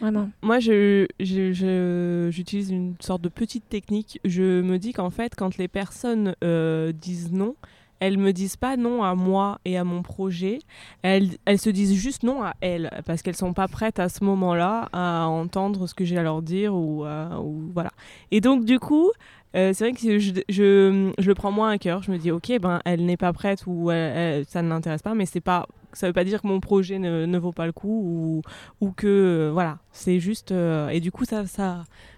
[0.00, 0.30] Vraiment.
[0.42, 4.20] Moi, je, je- je- j'utilise une sorte de petite technique.
[4.24, 7.56] Je me dis qu'en fait, quand les personnes euh, disent non,
[8.00, 10.58] elles me disent pas non à moi et à mon projet.
[11.02, 14.22] Elles, elles se disent juste non à elles parce qu'elles sont pas prêtes à ce
[14.24, 17.90] moment-là à entendre ce que j'ai à leur dire ou, ou voilà.
[18.30, 19.10] Et donc du coup,
[19.54, 22.02] euh, c'est vrai que je, je, je le prends moins à cœur.
[22.02, 25.02] Je me dis ok, ben elle n'est pas prête ou elle- elle- ça ne l'intéresse
[25.02, 27.66] pas, mais c'est pas ça veut pas dire que mon projet ne, ne vaut pas
[27.66, 28.42] le coup ou,
[28.84, 31.46] ou que euh, voilà c'est juste euh, et du coup ça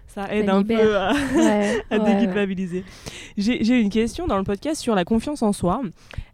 [0.07, 2.15] ça aide un peu à, Ouais, à ouais, ouais.
[2.15, 2.83] déculpabiliser.
[3.37, 5.81] J'ai une question dans le podcast sur la confiance en soi.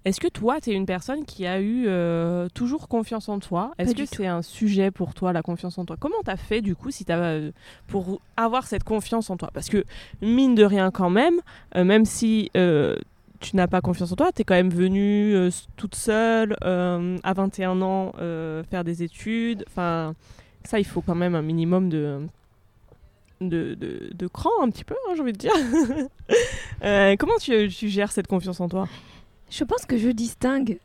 [0.06, 3.72] Est-ce que toi, tu es une personne qui a eu euh, toujours confiance en toi?
[3.78, 5.96] Est-ce que c'est un sujet pour toi, la confiance en toi?
[6.00, 7.40] Comment tu as fait, du coup, si as,
[7.88, 9.50] pour avoir cette confiance en toi?
[9.54, 9.84] Parce que,
[10.22, 11.36] mine de rien, quand même,
[11.76, 12.96] euh, même si euh,
[13.40, 17.18] tu n'as pas confiance en toi, tu es quand même venue euh, toute seule, euh,
[17.24, 19.66] à 21 ans, euh, faire des études.
[19.68, 20.14] Enfin,
[20.64, 22.20] ça, il faut quand même un minimum de
[23.41, 25.54] de, de, de cran un petit peu, hein, j'ai envie de dire.
[26.84, 28.88] Euh, comment tu, tu gères cette confiance en toi?
[29.50, 30.80] Je pense que je distingue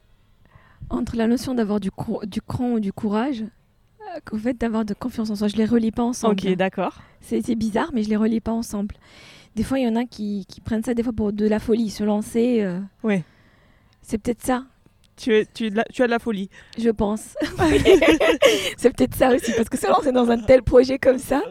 [0.91, 1.91] entre la notion d'avoir du,
[2.27, 5.49] du cran ou du courage euh, qu'au fait d'avoir de confiance en soi.
[5.49, 6.35] Je les relie pas ensemble.
[6.35, 6.99] Ok, d'accord.
[7.21, 8.95] C'est c'est bizarre, mais je les relie pas ensemble.
[9.57, 11.59] Des fois, il y en a qui, qui prennent ça des fois pour de la
[11.59, 12.61] folie, se lancer.
[12.63, 13.25] euh, Ouais.
[14.03, 14.65] C'est peut-être ça,
[15.19, 16.49] Tu, as de la folie.
[16.79, 17.35] je pense.
[18.77, 21.43] c'est peut-être ça aussi, parce que se lancer dans un tel projet comme ça,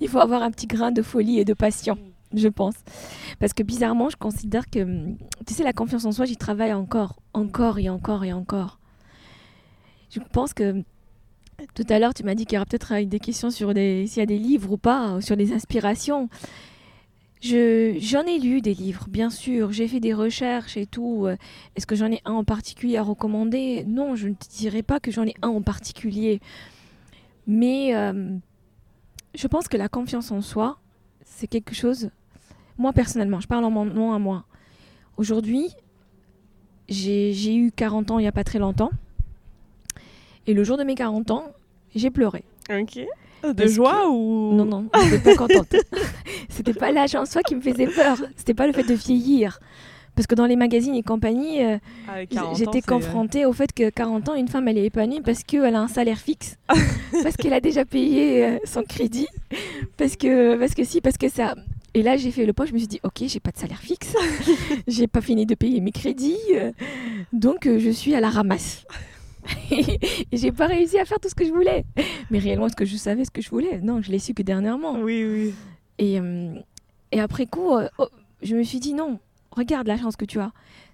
[0.00, 1.98] il faut avoir un petit grain de folie et de passion,
[2.32, 2.76] je pense.
[3.40, 5.08] Parce que bizarrement, je considère que,
[5.46, 8.78] tu sais, la confiance en soi, j'y travaille encore, encore et encore et encore.
[10.10, 10.84] Je pense que
[11.74, 14.16] tout à l'heure, tu m'as dit qu'il y aura peut-être euh, des questions sur s'il
[14.16, 16.28] y a des livres ou pas, ou sur des inspirations.
[17.42, 19.70] Je, j'en ai lu des livres, bien sûr.
[19.72, 21.26] J'ai fait des recherches et tout.
[21.26, 21.36] Euh,
[21.76, 23.84] Est-ce que j'en ai un en particulier à recommander?
[23.86, 26.40] Non, je ne dirais pas que j'en ai un en particulier.
[27.46, 28.36] Mais euh,
[29.34, 30.78] je pense que la confiance en soi,
[31.24, 32.10] c'est quelque chose.
[32.78, 34.44] Moi, personnellement, je parle en mon nom à moi.
[35.16, 35.68] Aujourd'hui,
[36.88, 38.90] j'ai j'ai eu 40 ans il n'y a pas très longtemps.
[40.46, 41.44] Et le jour de mes 40 ans,
[41.94, 42.44] j'ai pleuré.
[42.70, 43.00] Ok.
[43.52, 45.74] De Parce joie ou Non, non, j'étais pas contente.
[46.48, 48.18] C'était pas l'âge en soi qui me faisait peur.
[48.36, 49.58] C'était pas le fait de vieillir.
[50.14, 51.76] Parce que dans les magazines et compagnie, euh,
[52.10, 54.86] Avec 40 ans, j'étais c'est- confrontée au fait que 40 ans, une femme, elle est
[54.86, 56.56] épanouie parce qu'elle a un salaire fixe.
[57.22, 59.28] parce qu'elle a déjà payé euh, son crédit.
[59.98, 61.54] Parce que, parce que si, parce que ça.
[61.92, 63.80] Et là, j'ai fait le point, je me suis dit, ok, j'ai pas de salaire
[63.80, 64.14] fixe.
[64.88, 66.36] j'ai pas fini de payer mes crédits.
[66.54, 66.72] euh,
[67.34, 68.84] donc, euh, je suis à la ramasse.
[69.70, 71.84] et j'ai pas réussi à faire tout ce que je voulais.
[72.30, 73.80] Mais réellement, est-ce que je savais ce que je voulais?
[73.80, 75.00] Non, je l'ai su que dernièrement.
[75.00, 75.54] Oui, oui.
[75.98, 76.54] Et, euh,
[77.12, 78.08] et après coup, euh, oh,
[78.42, 79.18] je me suis dit non,
[79.50, 80.52] regarde la chance que tu as.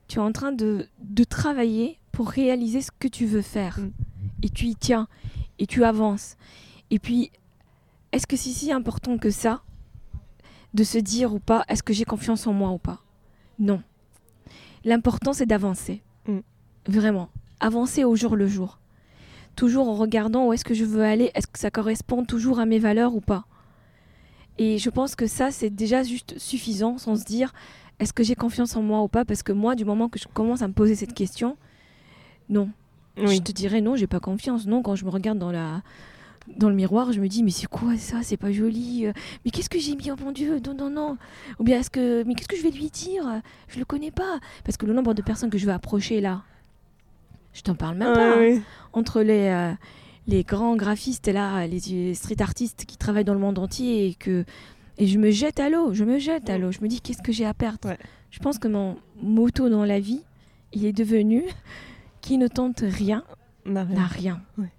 [0.09, 3.79] Tu es en train de, de travailler pour réaliser ce que tu veux faire.
[3.79, 3.93] Mm.
[4.43, 5.09] Et tu y tiens.
[5.59, 6.37] Et tu avances.
[6.91, 7.31] Et puis,
[8.13, 9.63] est-ce que c'est si important que ça
[10.75, 13.01] de se dire ou pas, est-ce que j'ai confiance en moi ou pas?
[13.59, 13.83] Non.
[14.85, 16.03] L'important, c'est d'avancer.
[16.27, 16.41] Mm.
[16.87, 17.29] Vraiment.
[17.63, 18.79] Avancer au jour le jour.
[19.57, 22.67] Toujours en regardant où est-ce que je veux aller, est-ce que ça correspond toujours à
[22.67, 23.45] mes valeurs ou pas
[24.59, 27.55] et je pense que ça, c'est déjà juste suffisant sans se dire
[27.99, 29.25] est-ce que j'ai confiance en moi ou pas?
[29.25, 31.57] Parce que moi, du moment que je commence à me poser cette question,
[32.51, 32.69] non.
[33.17, 34.67] Je te dirais non, j'ai pas confiance.
[34.67, 35.83] Non, quand je me regarde dans, la...
[36.59, 38.19] dans le miroir, je me dis mais c'est quoi ça?
[38.23, 39.07] C'est pas joli.
[39.07, 39.13] euh,
[39.47, 40.11] Mais qu'est-ce que j'ai mis?
[40.11, 41.17] Oh mon Dieu, non, non, non.
[41.59, 42.23] Ou bien est-ce que.
[42.25, 43.25] Mais qu'est-ce que je vais lui dire?
[43.69, 44.39] Je le connais pas.
[44.65, 46.43] Parce que le nombre de personnes que je vais approcher là,
[47.53, 48.37] je t'en parle même Ah, pas.
[48.39, 48.61] hein
[48.93, 49.73] entre les, euh,
[50.27, 54.45] les grands graphistes là, les street artistes qui travaillent dans le monde entier et que
[54.99, 57.23] et je me jette à l'eau, je me jette à l'eau, je me dis qu'est-ce
[57.23, 57.89] que j'ai à perdre?
[57.89, 57.99] Ouais.
[58.31, 60.21] Je pense que mon motto dans la vie,
[60.73, 61.45] il est devenu
[62.21, 63.25] qui ne tente rien
[63.65, 64.43] n'a rien.
[64.59, 64.71] Ouais.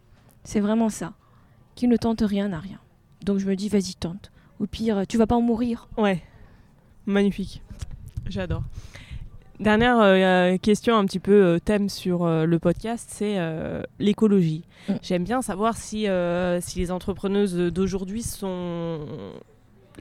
[0.43, 1.13] C'est vraiment ça.
[1.75, 2.79] qui ne tente rien n'a rien.
[3.23, 4.31] Donc je me dis, vas-y, tente.
[4.59, 5.87] Au pire, tu vas pas en mourir.
[5.97, 6.21] Ouais,
[7.07, 7.61] magnifique.
[8.29, 8.63] J'adore.
[9.59, 13.37] Dernière euh, question, un petit peu euh, thème sur euh, le podcast, c'est
[13.99, 14.63] l'écologie.
[14.89, 14.93] Mm.
[15.01, 16.07] J'aime bien savoir si,
[16.61, 18.99] si les entrepreneuses d'aujourd'hui sont...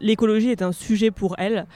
[0.01, 1.67] L'écologie est un sujet pour elles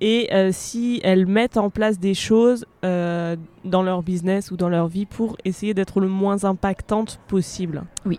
[0.00, 5.04] et si elles mettent en place des choses dans leur business ou dans leur vie
[5.04, 7.84] pour essayer d'être le moins impactante possible.
[8.06, 8.18] Oui,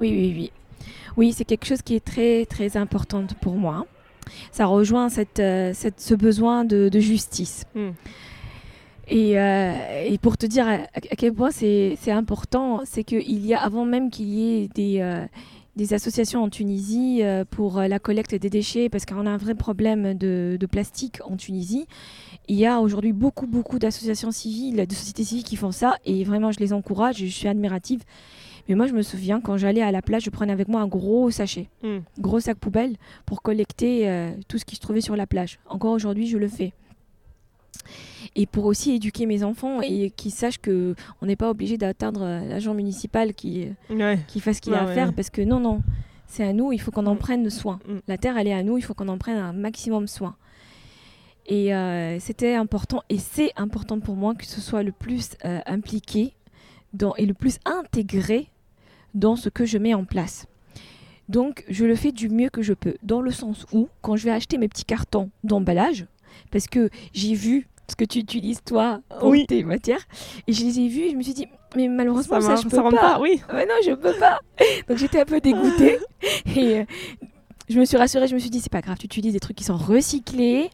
[0.00, 0.52] oui, oui, oui.
[1.16, 3.86] Oui, c'est quelque chose qui est très, très important pour moi.
[4.50, 5.40] Ça rejoint cette,
[5.72, 7.64] cette ce besoin de, de justice.
[7.74, 7.90] Mm.
[9.08, 13.54] Et, euh, et, pour te dire à, à quel point c'est important, c'est qu'il y
[13.54, 15.24] a, avant même qu'il y ait des, euh,
[15.76, 19.54] des, associations en Tunisie euh, pour la collecte des déchets, parce qu'on a un vrai
[19.54, 21.86] problème de, de, plastique en Tunisie,
[22.48, 26.24] il y a aujourd'hui beaucoup, beaucoup d'associations civiles, de sociétés civiles qui font ça, et
[26.24, 28.02] vraiment je les encourage, je suis admirative.
[28.68, 30.88] Mais moi, je me souviens, quand j'allais à la plage, je prenais avec moi un
[30.88, 31.98] gros sachet, Mm.
[32.18, 35.60] gros sac poubelle, pour collecter tout ce qui se trouvait sur la plage.
[35.68, 36.72] Encore aujourd'hui, je le fais
[38.36, 42.22] et pour aussi éduquer mes enfants et qu'ils sachent que on n'est pas obligé d'atteindre
[42.22, 44.18] euh, l'agent municipal qui, Ouais.
[44.28, 44.94] qui fasse ce qu'il Ouais, a à ouais.
[44.94, 45.82] faire parce que non, non,
[46.28, 47.18] c'est à nous, il faut qu'on en Mm.
[47.18, 47.80] prenne soin.
[47.88, 47.96] Mm.
[48.06, 50.36] La terre, elle est à nous, il faut qu'on en prenne un maximum soin.
[51.46, 55.60] Et euh, c'était important, et c'est important pour moi que ce soit le plus euh,
[55.66, 56.32] impliqué
[56.92, 58.48] dans, et le plus intégré
[59.14, 60.46] dans ce que je mets en place.
[61.28, 64.24] Donc, je le fais du mieux que je peux, dans le sens où, quand je
[64.24, 66.06] vais acheter mes petits cartons d'emballage,
[66.50, 69.46] parce que j'ai vu ce que tu utilises toi pour Oui.
[69.46, 70.00] tes matières,
[70.46, 71.46] et je les ai vus, et je me suis dit,
[71.76, 73.18] mais malheureusement, ça, marche, je peux pas.
[73.20, 73.40] Oui.
[73.52, 74.40] Ouais, non, je peux pas.
[74.88, 75.98] Donc j'étais un peu dégoûtée.
[76.56, 76.84] Et euh,
[77.68, 79.56] je me suis rassurée, je me suis dit, c'est pas grave, tu utilises des trucs
[79.56, 80.70] qui sont recyclés.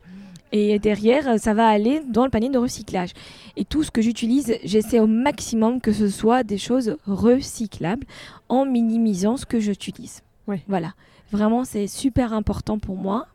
[0.54, 3.10] Et derrière, euh, ça va aller dans le panier de recyclage.
[3.56, 8.06] Et tout ce que j'utilise, j'essaie au maximum que ce soit des choses recyclables
[8.50, 10.20] en minimisant ce que j'utilise.
[10.46, 10.62] Ouais.
[10.68, 10.92] Voilà.
[11.32, 13.26] Vraiment, c'est super important pour moi.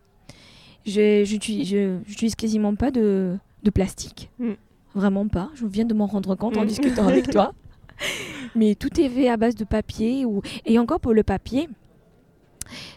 [0.85, 4.30] Je- j'utilise quasiment pas de, de plastique.
[4.39, 4.52] Mm.
[4.96, 5.50] Vraiment pas.
[5.56, 6.67] Je viens de m'en rendre compte en Mm.
[6.67, 7.54] discutant avec toi.
[8.56, 10.26] Mais tout est fait à base de papier.
[10.26, 10.41] Ou...
[10.65, 11.67] Et encore pour le papier,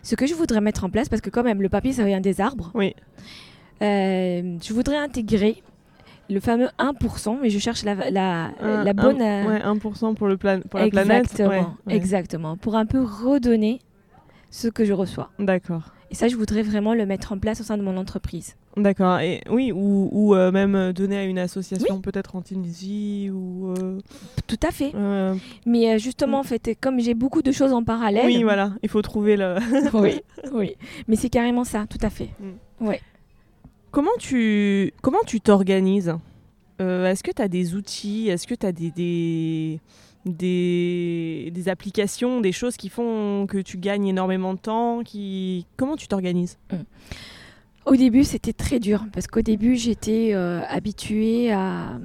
[0.03, 2.21] ce que je voudrais mettre en place, parce que quand même, le papier, ça vient
[2.21, 2.71] des arbres.
[2.75, 2.95] Oui.
[3.83, 5.63] Euh, je voudrais intégrer
[6.29, 9.21] le fameux 1%, mais je cherche la, la, Un- la bonne...
[9.21, 11.23] un- euh, ouais, 1% pour, le plan- pour la planète.
[11.25, 11.97] exactement, Ouais, ouais.
[11.97, 12.57] exactement.
[12.57, 13.81] Pour un peu redonner
[14.51, 15.31] ce que je reçois.
[15.39, 15.83] D'accord.
[16.11, 18.57] Et ça, je voudrais vraiment le mettre en place au sein de mon entreprise.
[18.77, 19.19] D'accord.
[19.19, 23.75] Et oui, ou, ou euh, même euh, donner à une association peut-être en Tunisie ou.
[23.77, 23.99] euh,
[24.47, 24.93] Tout à fait.
[24.95, 25.35] euh,
[25.67, 28.27] Mais justement, en fait, comme j'ai beaucoup de choses en parallèle...
[28.27, 28.73] oui, voilà.
[28.83, 29.57] Il faut trouver le.
[29.95, 30.21] oui,
[30.53, 30.77] oui.
[31.09, 32.31] Mais c'est carrément ça, tout à fait.
[33.91, 36.15] Comment tu comment tu t'organises?
[36.79, 38.29] Est-ce que tu as des outils?
[38.29, 39.81] Est-ce que tu as des, des,
[40.25, 45.03] des, des applications, des choses qui font que tu gagnes énormément de temps?
[45.05, 45.67] Qui...
[45.77, 46.57] Comment tu t'organises?
[47.87, 51.99] Au début, c'était très dur parce qu'au début, j'étais euh, habituée à,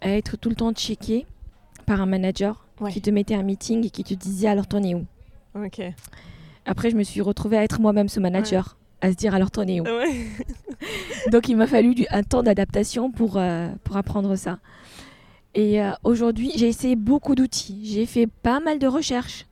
[0.00, 1.26] à être tout le temps checkée
[1.86, 2.92] par un manager Ouais.
[2.92, 5.04] qui te mettait un meeting et qui te disait alors t'en es où?
[6.64, 9.66] Après, je me suis retrouvée à être moi-même ce manager, à se dire alors t'en
[9.66, 9.84] es où?
[9.84, 10.26] Ouais.
[11.32, 14.60] Donc il m'a fallu du- un temps d'adaptation pour, euh, pour apprendre ça.
[15.56, 17.80] Et euh, aujourd'hui, j'ai essayé beaucoup d'outils.
[17.82, 19.46] J'ai fait pas mal de recherches.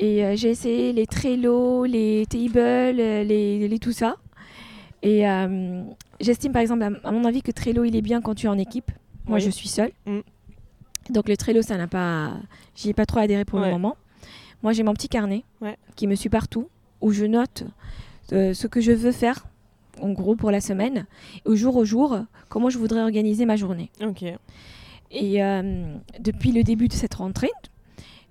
[0.00, 4.16] Et euh, j'ai essayé les Trello, les Table, les, les tout ça.
[5.02, 5.82] Et euh,
[6.20, 8.48] j'estime par exemple, à, à mon avis, que Trello, il est bien quand tu es
[8.48, 8.90] en équipe.
[9.26, 9.44] Moi, Oui.
[9.44, 9.92] je suis seule.
[10.06, 10.20] Mm.
[11.10, 12.34] Donc le Trello, ça n'a pas...
[12.74, 13.66] J'y ai pas trop adhéré pour Ouais.
[13.66, 13.96] le moment.
[14.62, 15.76] Moi, j'ai mon petit carnet Ouais.
[15.94, 16.68] qui me suit partout,
[17.00, 17.64] où je note
[18.32, 19.46] euh, ce que je veux faire,
[20.00, 21.06] en gros, pour la semaine
[21.44, 23.90] au jour au jour comment je voudrais organiser ma journée.
[24.02, 24.24] Ok.
[25.12, 25.84] Et euh,
[26.20, 27.50] depuis le début de cette rentrée,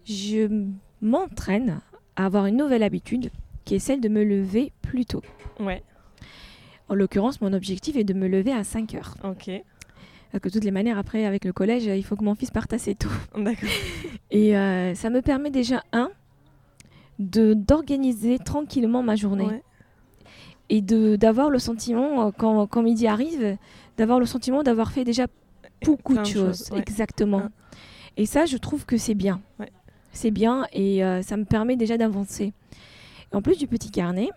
[0.06, 0.66] je
[1.02, 1.80] m'entraîne
[2.18, 3.30] à avoir une nouvelle habitude
[3.64, 5.22] qui est celle de me lever plus tôt.
[5.60, 5.82] Ouais.
[6.90, 9.16] En l'occurrence, mon objectif est de me lever à 5 heures.
[9.24, 9.50] Ok.
[10.32, 12.52] Parce que de toutes les manières, après, avec le collège, il faut que mon fils
[12.52, 13.10] parte assez tôt.
[13.38, 13.70] D'accord.
[14.32, 16.10] Et euh, ça me permet déjà, un,
[17.20, 19.46] de d'organiser tranquillement ma journée.
[19.46, 19.64] Ouais.
[20.70, 23.58] et de d'avoir le sentiment, euh, quand, quand midi arrive,
[23.98, 25.28] d'avoir le sentiment d'avoir fait déjà
[25.84, 26.70] beaucoup de choses.
[26.72, 26.80] ouais.
[26.80, 27.44] Exactement.
[27.46, 27.76] Ah.
[28.18, 29.42] Et ça, je trouve que c'est bien.
[30.12, 32.54] C'est bien et euh, ça me permet déjà d'avancer.
[33.34, 34.30] En plus du petit carnet,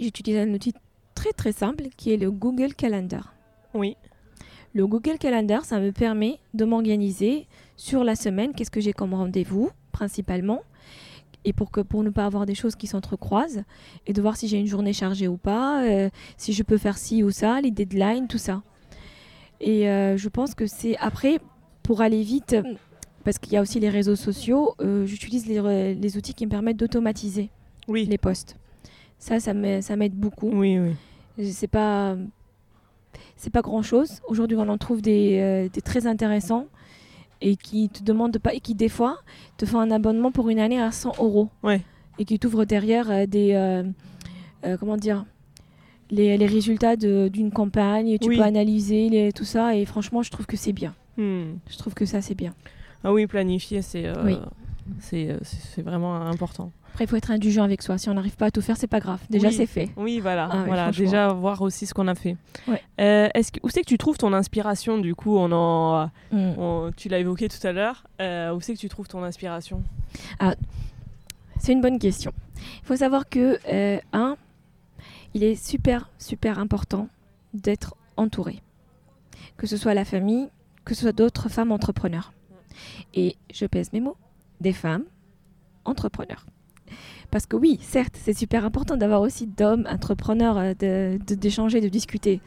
[0.00, 0.72] j'utilise un outil
[1.26, 3.34] très très simple qui est le Google Calendar.
[3.74, 3.96] Oui.
[4.74, 7.46] Le Google Calendar, ça me permet de m'organiser
[7.76, 10.60] sur la semaine, qu'est-ce que j'ai comme rendez-vous principalement,
[11.44, 13.62] et pour, que, pour ne pas avoir des choses qui s'entrecroisent,
[14.06, 16.98] et de voir si j'ai une journée chargée ou pas, euh, si je peux faire
[16.98, 18.62] ci ou ça, les deadlines, tout ça.
[19.60, 21.38] Et euh, je pense que c'est après,
[21.82, 22.56] pour aller vite,
[23.24, 26.50] parce qu'il y a aussi les réseaux sociaux, euh, j'utilise les, les outils qui me
[26.50, 27.50] permettent d'automatiser
[27.88, 28.04] Oui.
[28.04, 28.56] les posts.
[29.18, 30.50] Ça, ça m'aide beaucoup.
[30.50, 30.92] Oui, oui.
[31.38, 32.16] C'est pas,
[33.36, 34.20] c'est pas grand chose.
[34.28, 36.66] Aujourd'hui, on en trouve des, euh, des très intéressants
[37.42, 39.18] et qui te demandent pas et qui des fois
[39.58, 41.50] te font un abonnement pour une année à 100 euros.
[41.62, 41.82] Ouais.
[42.18, 45.26] Et qui t'ouvrent derrière euh, des, euh, comment dire,
[46.10, 48.16] les, les résultats d'une campagne.
[48.18, 48.36] Tu Oui.
[48.38, 50.94] peux analyser les- tout ça et franchement, je trouve que c'est bien.
[51.18, 51.56] Hmm.
[51.68, 52.54] Je trouve que ça c'est bien.
[53.04, 54.38] Ah oui, planifier, c'est Oui.
[55.00, 56.72] c'est vraiment important.
[56.96, 57.98] Après, il faut être indulgent avec soi.
[57.98, 59.20] Si on n'arrive pas à tout faire, c'est pas grave.
[59.28, 59.54] Déjà, Oui.
[59.54, 59.90] c'est fait.
[59.98, 60.48] Oui, voilà.
[60.50, 60.90] Ah oui, voilà.
[60.92, 62.38] Déjà, voir aussi ce qu'on a fait.
[62.66, 62.80] Ouais.
[63.02, 66.38] Euh, est-ce que, où c'est que tu trouves ton inspiration, du coup on en, Mm.
[66.56, 68.04] on- Tu l'as évoqué tout à l'heure.
[68.22, 69.82] Euh, où c'est que tu trouves ton inspiration?
[71.58, 72.32] C'est une bonne question.
[72.80, 74.38] Il faut savoir que, euh, un,
[75.34, 77.08] il est super, super important
[77.52, 78.62] d'être entouré.
[79.58, 80.48] Que ce soit la famille,
[80.86, 82.32] que ce soit d'autres femmes entrepreneurs.
[83.12, 84.16] Et je pèse mes mots,
[84.62, 85.04] des femmes
[85.84, 86.46] entrepreneurs.
[87.30, 91.80] Parce que oui, certes, c'est super important d'avoir aussi d'hommes entrepreneurs, euh, de- de- d'échanger,
[91.80, 92.40] de, discuter.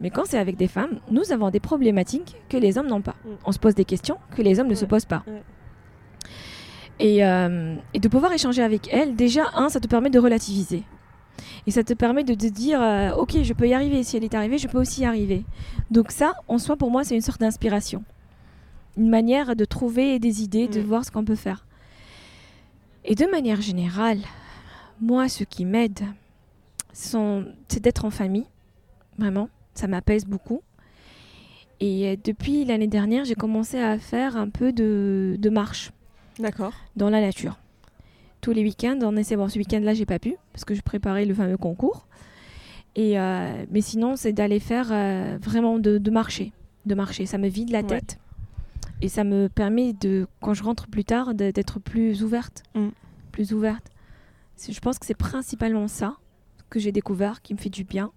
[0.00, 3.16] Mais quand c'est avec des femmes, nous avons des problématiques que les hommes n'ont pas.
[3.24, 3.28] Mm.
[3.46, 5.22] On se pose des questions que les hommes ne se Ouais, posent pas.
[5.26, 5.42] ouais.
[6.98, 10.82] Et, euh, et de pouvoir échanger avec elles, déjà, un, ça te permet de relativiser.
[11.66, 14.02] Et ça te permet de te dire, euh, ok, je peux y arriver.
[14.02, 15.44] Si elle est arrivée, je peux aussi y arriver.
[15.90, 18.04] Donc ça, en soi, pour moi, c'est une sorte d'inspiration.
[18.98, 20.84] Une manière de trouver des idées, de Mm.
[20.84, 21.64] voir ce qu'on peut faire.
[23.04, 24.18] Et de manière générale,
[25.00, 26.00] moi, ce qui m'aide,
[26.92, 28.46] c'est d'être en famille.
[29.18, 30.62] Vraiment, ça m'apaise beaucoup.
[31.80, 35.92] Et depuis l'année dernière, j'ai commencé à faire un peu de, de marche
[36.38, 36.74] D'accord.
[36.96, 37.58] dans la nature.
[38.42, 39.36] Tous les week-ends, on essaie.
[39.36, 42.06] Bon, ce week-end-là, j'ai pas pu parce que je préparais le fameux concours.
[42.96, 46.52] Et euh, mais sinon, c'est d'aller faire euh, vraiment de, de marcher,
[46.86, 47.24] de marcher.
[47.24, 47.86] Ça me vide la Ouais.
[47.86, 48.18] tête
[49.02, 52.88] et ça me permet de, quand je rentre plus tard, d'être plus ouverte, Mm.
[53.32, 53.86] plus ouverte.
[54.68, 56.16] Je pense que c'est principalement ça
[56.68, 58.10] que j'ai découvert qui me fait du bien.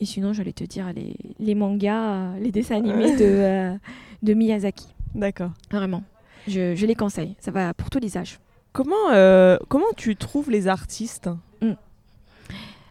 [0.00, 3.74] Et sinon, j'allais te dire les, les mangas, euh, les dessins animés de, euh,
[4.22, 4.86] de Miyazaki.
[5.14, 5.50] D'accord.
[5.70, 6.02] Vraiment.
[6.46, 7.36] Je, je les conseille.
[7.40, 8.38] Ça va pour tous les âges.
[8.72, 11.28] Comment, euh, comment tu trouves les artistes?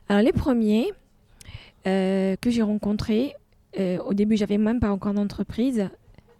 [0.10, 0.92] Alors, les premiers
[1.86, 3.34] euh, que j'ai rencontrés,
[3.78, 5.90] au début, j'avais même pas encore d'entreprise.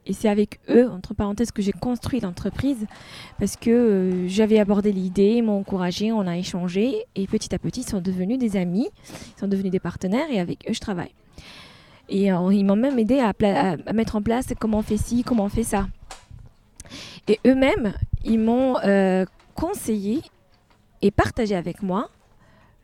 [0.08, 2.88] Et c'est avec eux, entre parenthèses, que j'ai construit l'entreprise
[3.40, 7.60] parce que euh, j'avais abordé l'idée, ils m'ont encouragé, on a échangé et petit à
[7.60, 8.88] petit, ils sont devenus des amis,
[9.36, 11.12] ils sont devenus des partenaires et avec eux, je travaille.
[12.08, 13.34] Et euh, ils m'ont même aidé à,
[13.94, 15.88] mettre en place comment on fait ci, comment on fait ça.
[17.28, 17.94] Et eux-mêmes,
[18.24, 20.22] ils m'ont euh, conseillé
[21.02, 22.10] et partagé avec moi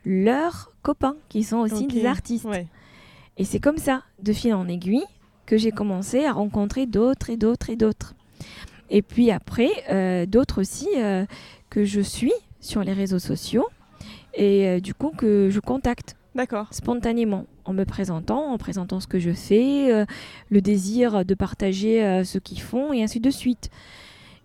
[0.04, 2.44] leurs copains qui sont aussi des artistes.
[2.44, 2.66] Ouais.
[3.38, 5.06] Et c'est comme ça, de fil en aiguille,
[5.46, 8.14] que j'ai commencé à rencontrer d'autres et d'autres et d'autres.
[8.90, 11.24] Et puis après, euh, d'autres aussi euh,
[11.70, 13.66] que je suis sur les réseaux sociaux
[14.34, 16.66] et euh, du coup que je contacte D'accord.
[16.70, 20.04] spontanément en me présentant, en présentant ce que je fais,
[20.50, 23.70] le désir de partager ce qu'ils font et ainsi de suite.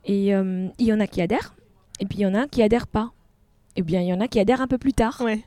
[0.05, 1.55] Et il y en a qui adhèrent
[1.99, 3.11] et puis il y en a qui adhèrent pas.
[3.79, 5.21] Et bien il y en a qui adhèrent un peu plus tard.
[5.23, 5.41] Ouais.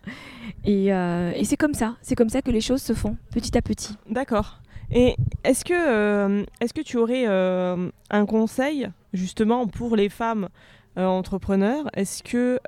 [0.65, 3.59] Et, euh, et c'est comme ça, c'est comme ça que les choses se font petit
[3.59, 3.95] à petit.
[4.09, 4.59] D'accord.
[4.91, 10.49] Et est-ce que, euh, est-ce que tu aurais euh, un conseil justement pour les femmes
[10.97, 11.91] entrepreneurs?
[11.95, 12.59] Est-ce que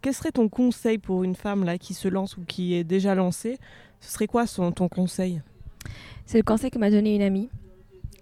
[0.00, 3.14] quel serait ton conseil pour une femme là qui se lance ou qui est déjà
[3.14, 3.58] lancée?
[4.00, 5.42] Ce serait quoi son, ton conseil?
[6.24, 7.50] C'est le conseil que m'a donné une amie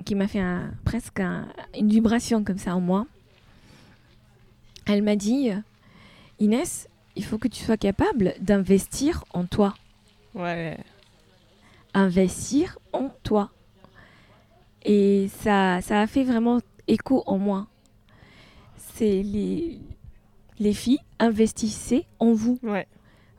[0.04, 1.46] qui m'a fait un- presque un-
[1.78, 3.06] une vibration comme ça en moi.
[4.86, 5.50] Elle m'a dit
[6.40, 9.74] Inès, il faut que tu sois capable d'investir en toi.
[10.34, 10.78] Ouais.
[11.94, 13.50] Investir en toi.
[14.84, 17.66] Et ça, ça a fait vraiment écho en moi.
[18.94, 19.78] C'est les,
[20.58, 22.58] les filles, investissez en vous.
[22.62, 22.86] Ouais.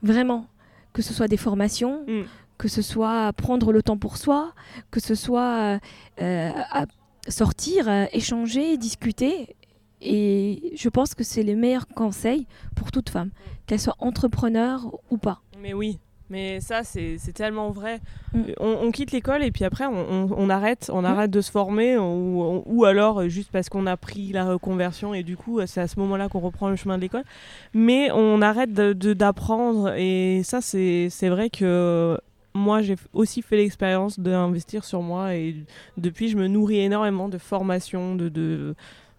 [0.04, 0.46] Vraiment.
[0.94, 2.24] Que ce soit des formations, Mm.
[2.58, 4.54] que ce soit prendre le temps pour soi,
[4.92, 5.80] que ce soit
[6.22, 6.86] euh, à
[7.30, 9.56] sortir, euh, échanger, discuter.
[10.02, 13.30] Et je pense que c'est le meilleur conseil pour toute femme,
[13.68, 15.42] qu'elle soit entrepreneur ou pas.
[15.62, 16.00] Mais oui.
[16.30, 18.00] Mais ça, c'est tellement vrai.
[18.34, 18.42] Mm.
[18.62, 21.06] On, on quitte l'école et puis après, on, on- on arrête, on Mm.
[21.06, 25.14] arrête de se former ou, ou alors euh, juste parce qu'on a pris la reconversion
[25.14, 27.26] et du coup, euh, c'est à ce moment-là qu'on reprend le chemin de l'école.
[27.74, 32.18] Mais on arrête de- de- d'apprendre et ça, c'est vrai que
[32.54, 35.56] moi, j'ai aussi fait l'expérience d'investir sur moi et
[35.98, 38.74] depuis, je me nourris énormément de formations, de, de,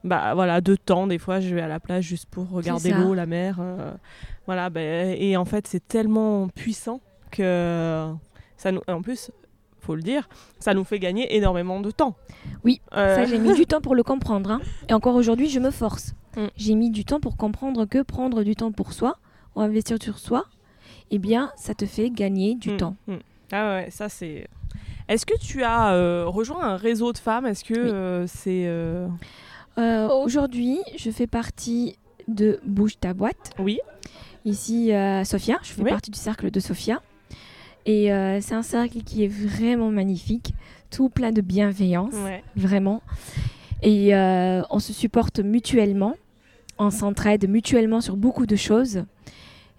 [0.05, 1.07] bah, voilà, de temps.
[1.07, 3.57] Des fois, je vais à la plage juste pour regarder l'eau, la mer.
[3.61, 3.92] euh,
[4.46, 7.00] voilà, ben, et en fait, c'est tellement puissant
[7.30, 8.12] que
[8.57, 8.80] ça nous.
[8.88, 9.30] En plus,
[9.80, 10.28] faut le dire,
[10.61, 12.14] ça nous fait gagner énormément de temps.
[12.64, 14.50] Oui, Euh, Ça, j'ai mis du temps pour le comprendre.
[14.50, 14.61] hein.
[14.88, 16.14] Et encore aujourd'hui, je me force.
[16.34, 16.46] Mm.
[16.57, 19.18] J'ai mis du temps pour comprendre que prendre du temps pour soi,
[19.55, 20.46] ou investir sur soi,
[21.11, 22.96] eh bien, ça te fait gagner du Mm, temps.
[23.07, 23.16] mm.
[23.53, 24.48] Ah ouais, ça c'est.
[25.09, 27.44] Est-ce que tu as euh, rejoint un réseau de femmes?
[27.44, 27.90] Est-ce que Oui.
[27.92, 28.64] euh, c'est
[29.78, 31.96] euh, Euh, aujourd'hui, je fais partie
[32.28, 33.50] de Bouge ta boîte.
[33.58, 33.78] oui
[34.44, 35.90] Ici, euh, Sophia, je fais Oui.
[35.90, 37.00] partie du cercle de Sophia.
[37.86, 40.54] Et euh, c'est un cercle qui est vraiment magnifique,
[40.90, 42.42] tout plein de bienveillance, Ouais.
[42.56, 43.02] vraiment.
[43.82, 46.14] Et euh, on se supporte mutuellement,
[46.78, 49.04] on s'entraide mutuellement sur beaucoup de choses.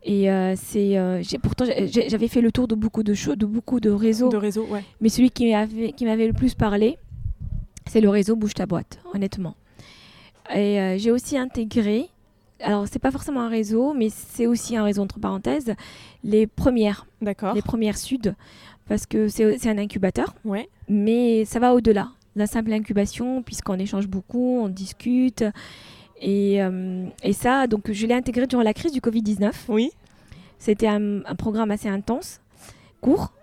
[0.06, 0.98] Et euh, c'est,
[1.42, 4.28] pourtant, j'avais fait le tour de beaucoup de choses, de beaucoup de réseaux.
[4.30, 4.84] De réseau, ouais.
[5.00, 6.98] Mais celui qui m'avait, qui m'avait le plus parlé,
[7.88, 9.56] c'est le réseau Bouge ta boîte, honnêtement.
[10.54, 12.10] Et euh, j'ai aussi intégré,
[12.60, 15.74] alors c'est pas forcément un réseau, mais c'est aussi un réseau entre parenthèses,
[16.24, 17.54] les premières, D'accord.
[17.54, 18.36] les premières Sud,
[18.88, 20.70] parce que c'est, un incubateur, Ouais.
[20.90, 22.10] mais ça va au-delà.
[22.36, 25.44] La simple incubation, puisqu'on échange beaucoup, on discute.
[26.20, 29.52] Et, euh, et ça, donc je l'ai intégré durant la crise du Covid-19.
[29.70, 29.92] Oui.
[30.58, 32.42] C'était un, un programme assez intense,
[33.02, 33.34] court.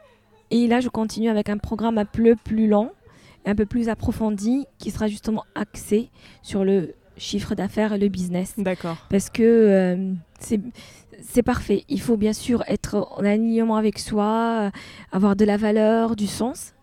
[0.51, 2.90] Et là, je continue avec un programme un peu plus lent,
[3.47, 6.11] un peu plus approfondi, qui sera justement axé
[6.43, 8.55] sur le chiffre d'affaires et le business.
[8.57, 8.97] D'accord.
[9.11, 10.12] Parce que euh,
[11.22, 11.84] c'est parfait.
[11.88, 14.70] Il faut bien sûr être en alignement avec soi, euh,
[15.12, 16.74] avoir de la valeur, du sens.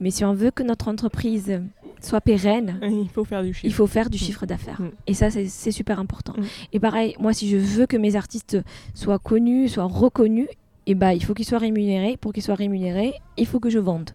[0.00, 1.62] Mais si on veut que notre entreprise
[2.00, 3.64] soit pérenne, Il faut faire du chiffre.
[3.64, 4.80] il faut faire du chiffre d'affaires.
[4.80, 4.90] Mm.
[5.06, 6.34] Et ça, c'est super important.
[6.36, 6.44] Mm.
[6.72, 8.58] Et pareil, moi, si je veux que mes artistes
[8.94, 10.48] soient connus, soient reconnus,
[10.86, 12.16] et ben, il faut qu'ils soient rémunérés.
[12.16, 14.10] Pour qu'ils soient rémunérés, il faut que je vende.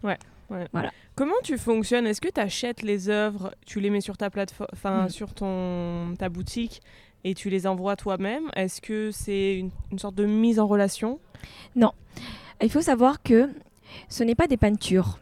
[1.18, 2.06] Comment tu fonctionnes?
[2.06, 5.10] Est-ce que tu achètes les œuvres, tu les mets sur ta plateforme, enfin Mm.
[5.10, 6.82] sur ton ta boutique
[7.24, 8.50] et tu les envoies toi-même?
[8.56, 11.20] Est-ce que c'est une, une sorte de mise en relation?
[11.76, 13.50] Il faut savoir que
[14.10, 15.20] ce n'est pas des peintures.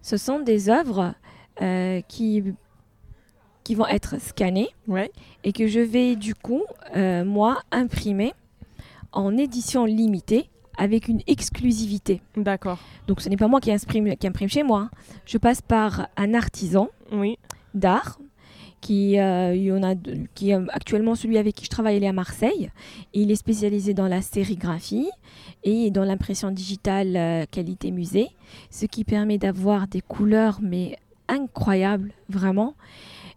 [0.00, 1.14] Ce sont des œuvres
[1.60, 2.44] euh, qui,
[3.64, 5.10] qui vont être scannées Ouais.
[5.44, 6.62] et que je vais du coup,
[6.94, 8.32] euh, moi, imprimer
[9.12, 12.20] en édition limitée avec une exclusivité.
[12.36, 12.78] D'accord.
[13.06, 14.90] Donc ce n'est pas moi qui imprime, qui imprime chez moi.
[15.26, 17.38] Je passe par un artisan Oui.
[17.74, 18.18] d'art
[18.80, 21.96] qui, euh, il y en a deux- qui est actuellement celui avec qui je travaille,
[21.96, 22.70] il est à Marseille.
[23.14, 25.08] Il est spécialisé dans la sérigraphie
[25.62, 28.28] et dans l'impression digitale euh, qualité musée,
[28.70, 30.98] ce qui permet d'avoir des couleurs mais
[31.28, 32.74] incroyables vraiment.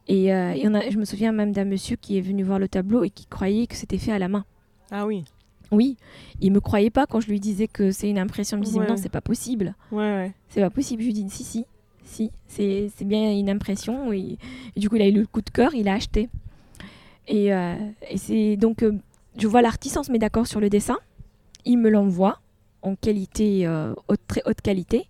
[0.10, 2.44] Et euh, il y en a, je me souviens même d'un monsieur qui est venu
[2.44, 4.44] voir le tableau et qui croyait que c'était fait à la main.
[4.92, 5.24] Ah oui.
[5.72, 5.98] Oui,
[6.42, 8.58] il me croyait pas quand je lui disais que c'est une impression.
[8.58, 8.88] Il me disait Ouais.
[8.88, 9.76] non, c'est pas possible.
[9.92, 10.34] Ouais, ouais.
[10.50, 11.02] C'est pas possible.
[11.02, 11.66] Je lui dis si, si,
[12.06, 14.12] si, c'est bien une impression.
[14.14, 14.38] Et,
[14.76, 16.30] et du coup, il a eu le coup de cœur, il a acheté.
[17.28, 17.76] Et, euh,
[18.10, 18.94] et c'est donc, euh,
[19.38, 20.98] je vois l'artiste, on se met d'accord sur le dessin.
[21.66, 22.40] Il me l'envoie
[22.82, 25.08] en qualité, euh, haute, très haute qualité.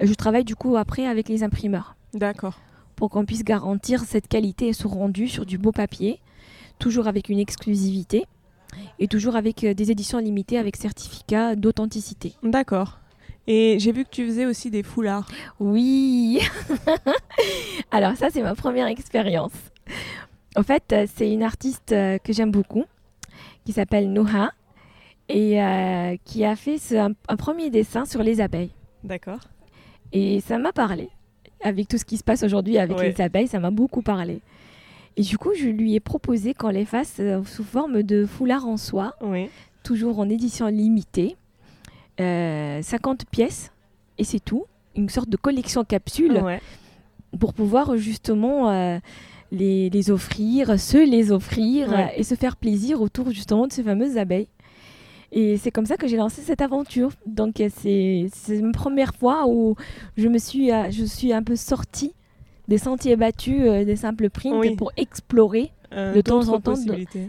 [0.00, 2.58] Et je travaille du coup après avec les imprimeurs D'accord.
[2.96, 6.18] pour qu'on puisse garantir cette qualité et ce rendu sur du beau papier,
[6.80, 8.24] toujours avec une exclusivité
[8.98, 12.34] et toujours avec euh, des éditions limitées avec certificat d'authenticité.
[12.42, 12.98] D'accord.
[13.46, 15.26] Et j'ai vu que tu faisais aussi des foulards.
[15.58, 16.40] Oui.
[17.90, 19.52] Alors ça, c'est ma première expérience.
[20.56, 22.84] En fait, euh, c'est une artiste euh, que j'aime beaucoup,
[23.64, 24.50] qui s'appelle Noha,
[25.28, 28.70] et euh, qui a fait ce- un, un premier dessin sur les abeilles.
[29.04, 29.40] D'accord.
[30.12, 31.08] Et ça m'a parlé.
[31.62, 33.12] Avec tout ce qui se passe aujourd'hui avec Ouais.
[33.16, 34.40] les abeilles, ça m'a beaucoup parlé.
[35.16, 38.66] Et du coup, je lui ai proposé qu'on les fasse euh, sous forme de foulard
[38.66, 39.48] en soie, Oui.
[39.82, 41.36] toujours en édition limitée,
[42.20, 43.72] euh, 50 pièces,
[44.18, 44.64] et c'est tout.
[44.96, 46.60] Une sorte de collection capsule Ouais.
[47.38, 48.98] pour pouvoir justement euh,
[49.52, 52.12] les, les offrir, se les offrir Ouais.
[52.16, 54.48] et se faire plaisir autour justement de ces fameuses abeilles.
[55.32, 57.10] Et c'est comme ça que j'ai lancé cette aventure.
[57.26, 58.28] Donc euh, c'est
[58.62, 59.76] ma première fois où
[60.16, 62.12] je me suis, je suis un peu sortie
[62.70, 64.74] des sentiers battus, euh, des simples prints Oui.
[64.76, 66.74] pour explorer Euh, De temps en temps,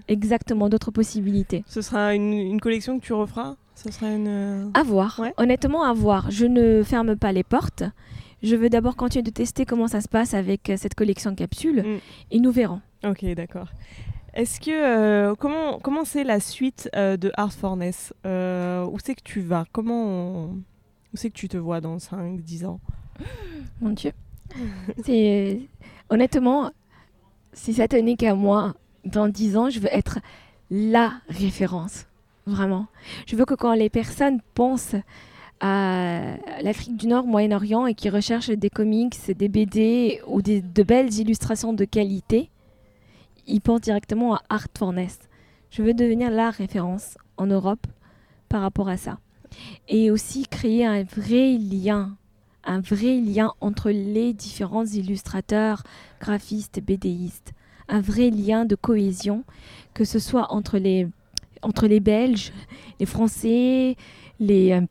[0.08, 1.64] exactement d'autres possibilités.
[1.68, 3.56] Ce sera une, une collection que tu referas?
[3.74, 4.28] Ce sera une.
[4.28, 5.18] euh, À voir.
[5.20, 5.34] Ouais.
[5.38, 6.30] Honnêtement, à voir.
[6.30, 7.84] Je ne ferme pas les portes.
[8.44, 12.00] Je veux d'abord continuer de tester comment ça se passe avec cette collection capsule Mm.
[12.30, 12.82] et nous verrons.
[13.04, 13.70] Ok, d'accord.
[14.36, 19.16] Est-ce que euh, comment comment c'est la suite euh, de Art Forness Euh, Où c'est
[19.16, 19.66] que tu vas?
[19.72, 20.46] Comment on-
[21.14, 22.80] où c'est que tu te vois dans 5 10 ans?
[23.82, 24.12] Mon Dieu.
[25.04, 25.62] C'est
[26.10, 26.72] honnêtement,
[27.54, 28.76] si ça tenait qu'à moi,
[29.06, 30.20] dans 10 ans, je veux être
[30.70, 32.06] la référence.
[32.46, 32.88] Vraiment.
[33.28, 34.96] Je veux que quand les personnes pensent
[35.60, 40.84] à l'Afrique du Nord, Moyen-Orient et qui recherchent des comics, des BD ou des, de
[40.84, 42.50] belles illustrations de qualité,
[43.46, 45.20] ils pensent directement à Art Forness.
[45.70, 47.86] Je veux devenir la référence en Europe
[48.50, 49.20] par rapport à ça.
[49.88, 52.18] Et aussi créer un vrai lien
[52.64, 55.84] un vrai lien entre les différents illustrateurs,
[56.20, 57.54] graphistes, BDistes,
[57.88, 59.44] un vrai lien de cohésion,
[59.94, 61.08] que ce soit entre les,
[61.62, 62.52] entre les Belges,
[63.00, 63.96] les Français,
[64.40, 64.82] les, euh,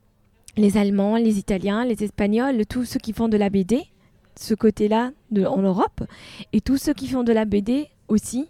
[0.57, 3.83] les Allemands, les Italiens, les Espagnols, tous ceux qui font de la BD,
[4.35, 6.03] ce côté-là en Europe,
[6.53, 8.47] et tous ceux qui font de la BD aussi,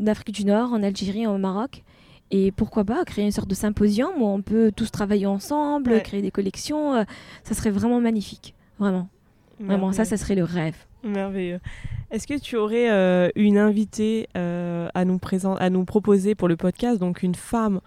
[0.00, 1.82] en Afrique du Nord, en Algérie, au Maroc.
[2.30, 6.02] Et pourquoi pas créer une sorte de symposium où on peut tous travailler ensemble, Ouais.
[6.02, 6.94] créer des collections.
[6.94, 7.04] euh,
[7.44, 8.54] ça serait vraiment magnifique.
[8.78, 9.08] Vraiment.
[9.60, 10.76] Vraiment, ça, ça serait le rêve.
[11.02, 11.58] Merveilleux.
[12.10, 15.18] Est-ce que tu aurais euh, une invitée euh, à, nous
[15.58, 17.80] à nous proposer pour le podcast, donc une femme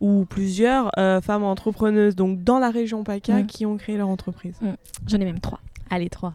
[0.00, 0.90] ou plusieurs
[1.22, 3.46] femmes entrepreneuses donc dans la région PACA Mm.
[3.46, 4.58] qui ont créé leur entreprise?
[5.06, 5.60] J'en ai même trois.
[5.90, 6.34] Allez, trois.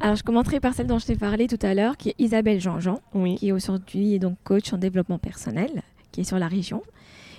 [0.00, 2.60] Alors, je commencerai par celle dont je t'ai parlé tout à l'heure, qui est Isabelle
[2.60, 3.34] Jean-Jean, Oui.
[3.36, 5.82] qui aujourd'hui est donc coach en développement personnel,
[6.16, 6.82] qui est sur la région,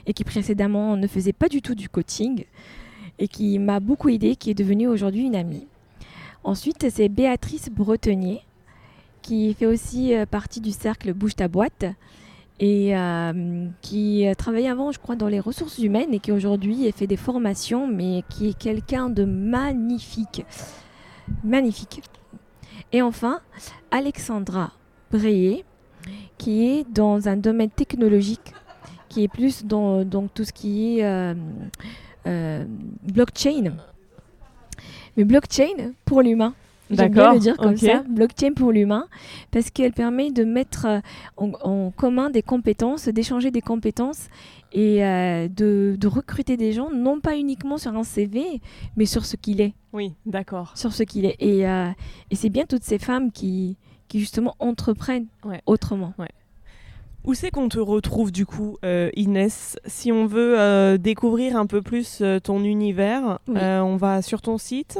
[0.05, 2.45] et qui précédemment ne faisait pas du tout du coaching,
[3.17, 5.65] et qui m'a beaucoup aidée, qui est devenue aujourd'hui une amie.
[6.43, 8.41] Ensuite, c'est Béatrice Bretenier,
[9.23, 11.85] qui fait aussi euh, partie du cercle Bouge ta boîte,
[12.59, 16.91] et euh, qui euh, travaillait avant, je crois, dans les ressources humaines, et qui aujourd'hui
[16.91, 20.45] fait des formations, mais qui est quelqu'un de magnifique.
[21.43, 22.03] Magnifique.
[22.91, 23.41] Et enfin,
[23.89, 24.71] Alexandra
[25.11, 25.65] Breyer,
[26.37, 28.53] qui est dans un domaine technologique,
[29.17, 31.33] qui est plus dans donc, tout ce qui est euh,
[32.27, 32.65] euh,
[33.11, 33.73] blockchain.
[35.15, 36.53] Mais blockchain pour l'humain.
[36.91, 39.07] J'aime bien le dire comme ça, blockchain pour l'humain,
[39.51, 40.99] parce qu'elle permet de mettre euh,
[41.35, 44.29] en, en commun des compétences, d'échanger des compétences
[44.71, 48.61] et euh, de, de recruter des gens, non pas uniquement sur un CV,
[48.95, 50.71] mais sur ce qu'il est Oui, d'accord.
[50.77, 51.35] sur ce qu'il est.
[51.39, 51.89] Et, euh,
[52.31, 53.75] et c'est bien toutes ces femmes qui,
[54.07, 55.61] qui justement entreprennent Ouais.
[55.65, 56.13] autrement.
[57.27, 59.77] Où c'est qu'on te retrouve du coup, euh, Inès?
[59.85, 63.59] Si on veut euh, découvrir un peu plus euh, ton univers, Oui.
[63.61, 64.97] on va sur ton site?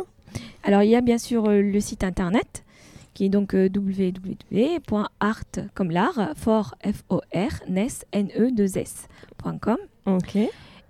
[0.64, 2.66] Alors il y a bien sûr le site internet
[3.14, 9.78] qui est donc www.art comme l'art, for f o r nes n e 2 s.com
[10.06, 10.36] Ok.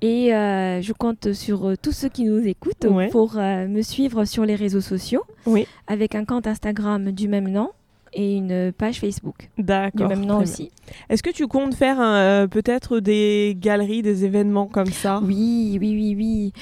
[0.02, 3.08] et euh, je compte sur euh, tous ceux qui nous écoutent Ouais.
[3.10, 5.68] pour euh, me suivre sur les réseaux sociaux Oui.
[5.86, 7.70] avec un compte Instagram du même nom
[8.14, 10.08] et une page Facebook du D'accord.
[10.10, 10.72] même nom aussi.
[11.10, 15.20] Est-ce que tu comptes faire euh, peut-être des galeries, des événements comme ça?
[15.24, 16.54] Oui, oui, oui, oui.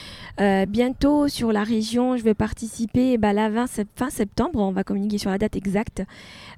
[0.42, 4.72] Euh, bientôt sur la région, je vais participer bah, la 20 sep- fin septembre, on
[4.72, 6.04] va communiquer sur la date exacte,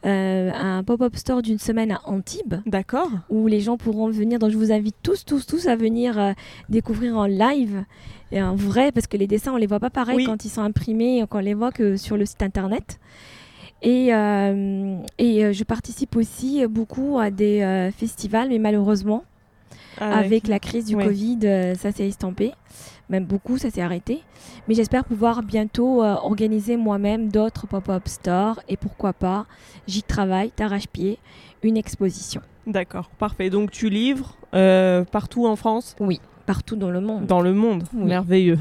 [0.06, 3.10] euh, à un pop-up store d'une semaine à Antibes D'accord.
[3.30, 4.40] où les gens pourront venir.
[4.40, 6.34] Donc je vous invite tous, tous, tous à venir
[6.70, 7.84] découvrir en live
[8.32, 10.26] et en vrai, parce que les dessins, on les voit pas pareil Oui.
[10.26, 13.00] quand ils sont imprimés, qu'on les voit que sur le site internet.
[13.82, 19.24] Et, euh, et euh, je participe aussi beaucoup à des euh, festivals, mais malheureusement,
[20.00, 21.06] avec la crise du Ouais.
[21.06, 22.54] Covid, ça s'est estampé.
[23.10, 24.22] Même beaucoup, ça s'est arrêté.
[24.68, 29.46] Mais j'espère pouvoir bientôt euh, organiser moi-même d'autres pop-up stores et pourquoi pas,
[29.88, 31.18] j'y travaille, t'arrache-pied,
[31.64, 32.42] une exposition.
[32.68, 33.50] D'accord, parfait.
[33.50, 34.36] Donc tu livres
[35.12, 37.26] partout en France, Oui, partout dans le monde.
[37.26, 37.84] dans le monde.
[37.94, 38.06] Oui.
[38.06, 38.60] Merveilleux.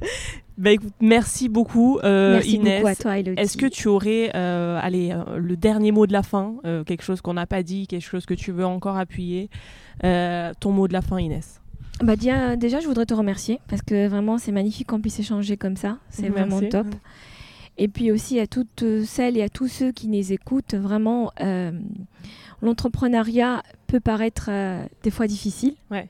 [0.56, 2.76] bah écoute, merci beaucoup euh, Merci Inès.
[2.80, 3.40] beaucoup à toi, Elodie.
[3.40, 7.02] Est-ce que tu aurais euh, allez, euh, le dernier mot de la fin, euh, quelque
[7.02, 9.50] chose qu'on n'a pas dit, quelque chose que tu veux encore appuyer
[10.02, 11.60] Ton mot de la fin, Inès?
[12.02, 15.56] bah, dia- Déjà, je voudrais te remercier parce que vraiment, c'est magnifique qu'on puisse échanger
[15.56, 15.98] comme ça.
[16.08, 16.86] C'est vraiment top.
[17.76, 21.32] Et puis aussi à toutes celles et à tous ceux qui nous écoutent, vraiment,
[22.62, 24.50] l'entrepreneuriat peut paraître
[25.02, 25.74] des fois difficile.
[25.90, 26.08] Ouais.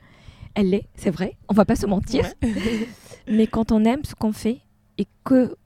[0.54, 2.24] Elle l'est, c'est vrai, on va pas se mentir.
[3.28, 4.60] Mais quand on aime ce qu'on fait
[4.98, 5.56] et que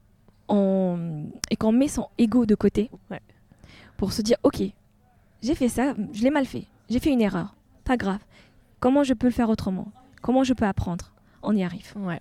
[0.48, 3.20] on et qu'on met son ego de côté Ouais.
[3.96, 4.62] pour se dire ok,
[5.42, 8.20] j'ai fait ça, je l'ai mal fait, j'ai fait une erreur, pas grave.
[8.80, 9.88] Comment je peux le faire autrement?
[10.22, 11.12] Comment je peux apprendre?
[11.42, 11.92] On y arrive.
[11.96, 12.20] Ouais.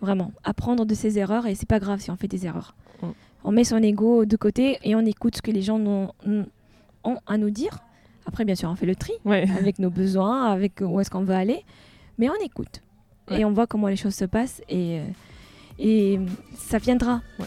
[0.00, 2.74] Vraiment, apprendre de ses erreurs et c'est pas grave si on fait des erreurs.
[3.44, 6.12] On met son ego de côté et on écoute ce que les gens n'ont-
[7.04, 7.78] ont à nous dire.
[8.26, 9.46] Après, bien sûr, on fait le tri Ouais.
[9.58, 11.64] avec nos besoins, avec où est-ce qu'on veut aller,
[12.20, 12.82] mais on écoute
[13.30, 13.40] Ouais.
[13.40, 15.04] et on voit comment les choses se passent et, euh,
[15.78, 16.18] et
[16.58, 17.22] ça viendra.
[17.38, 17.46] Ouais.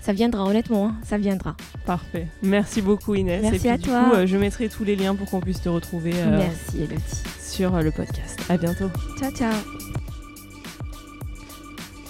[0.00, 1.56] Ça viendra, honnêtement, hein, ça viendra.
[1.86, 2.26] Parfait.
[2.42, 3.40] Merci beaucoup Inès.
[3.40, 4.02] Merci Et puis, à du toi.
[4.04, 7.02] coup, euh, je mettrai tous les liens pour qu'on puisse te retrouver euh, Merci, Elodie.
[7.40, 8.40] sur euh, le podcast.
[8.48, 8.90] À bientôt.
[9.20, 9.52] Ciao, ciao.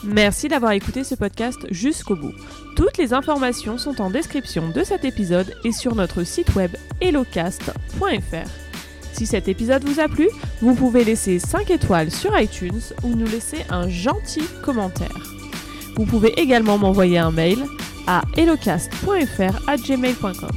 [0.05, 2.33] Merci d'avoir écouté ce podcast jusqu'au bout.
[2.77, 6.71] Toutes les informations sont en description de cet épisode et sur notre site web
[7.03, 8.62] hellocast.fr.
[9.13, 10.29] Si cet épisode vous a plu,
[10.61, 15.23] vous pouvez laisser 5 étoiles sur iTunes ou nous laisser un gentil commentaire.
[15.97, 17.59] Vous pouvez également m'envoyer un mail
[18.07, 20.51] à hellocast.fr@gmail.com.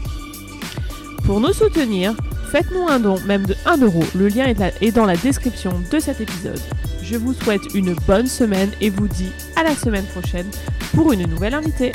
[1.25, 2.15] Pour nous soutenir,
[2.51, 4.03] faites-nous un don même de 1 euro.
[4.15, 6.61] Le lien est dans la description de cet épisode.
[7.03, 10.49] Je vous souhaite une bonne semaine et vous dis à la semaine prochaine
[10.93, 11.91] pour une nouvelle invitée.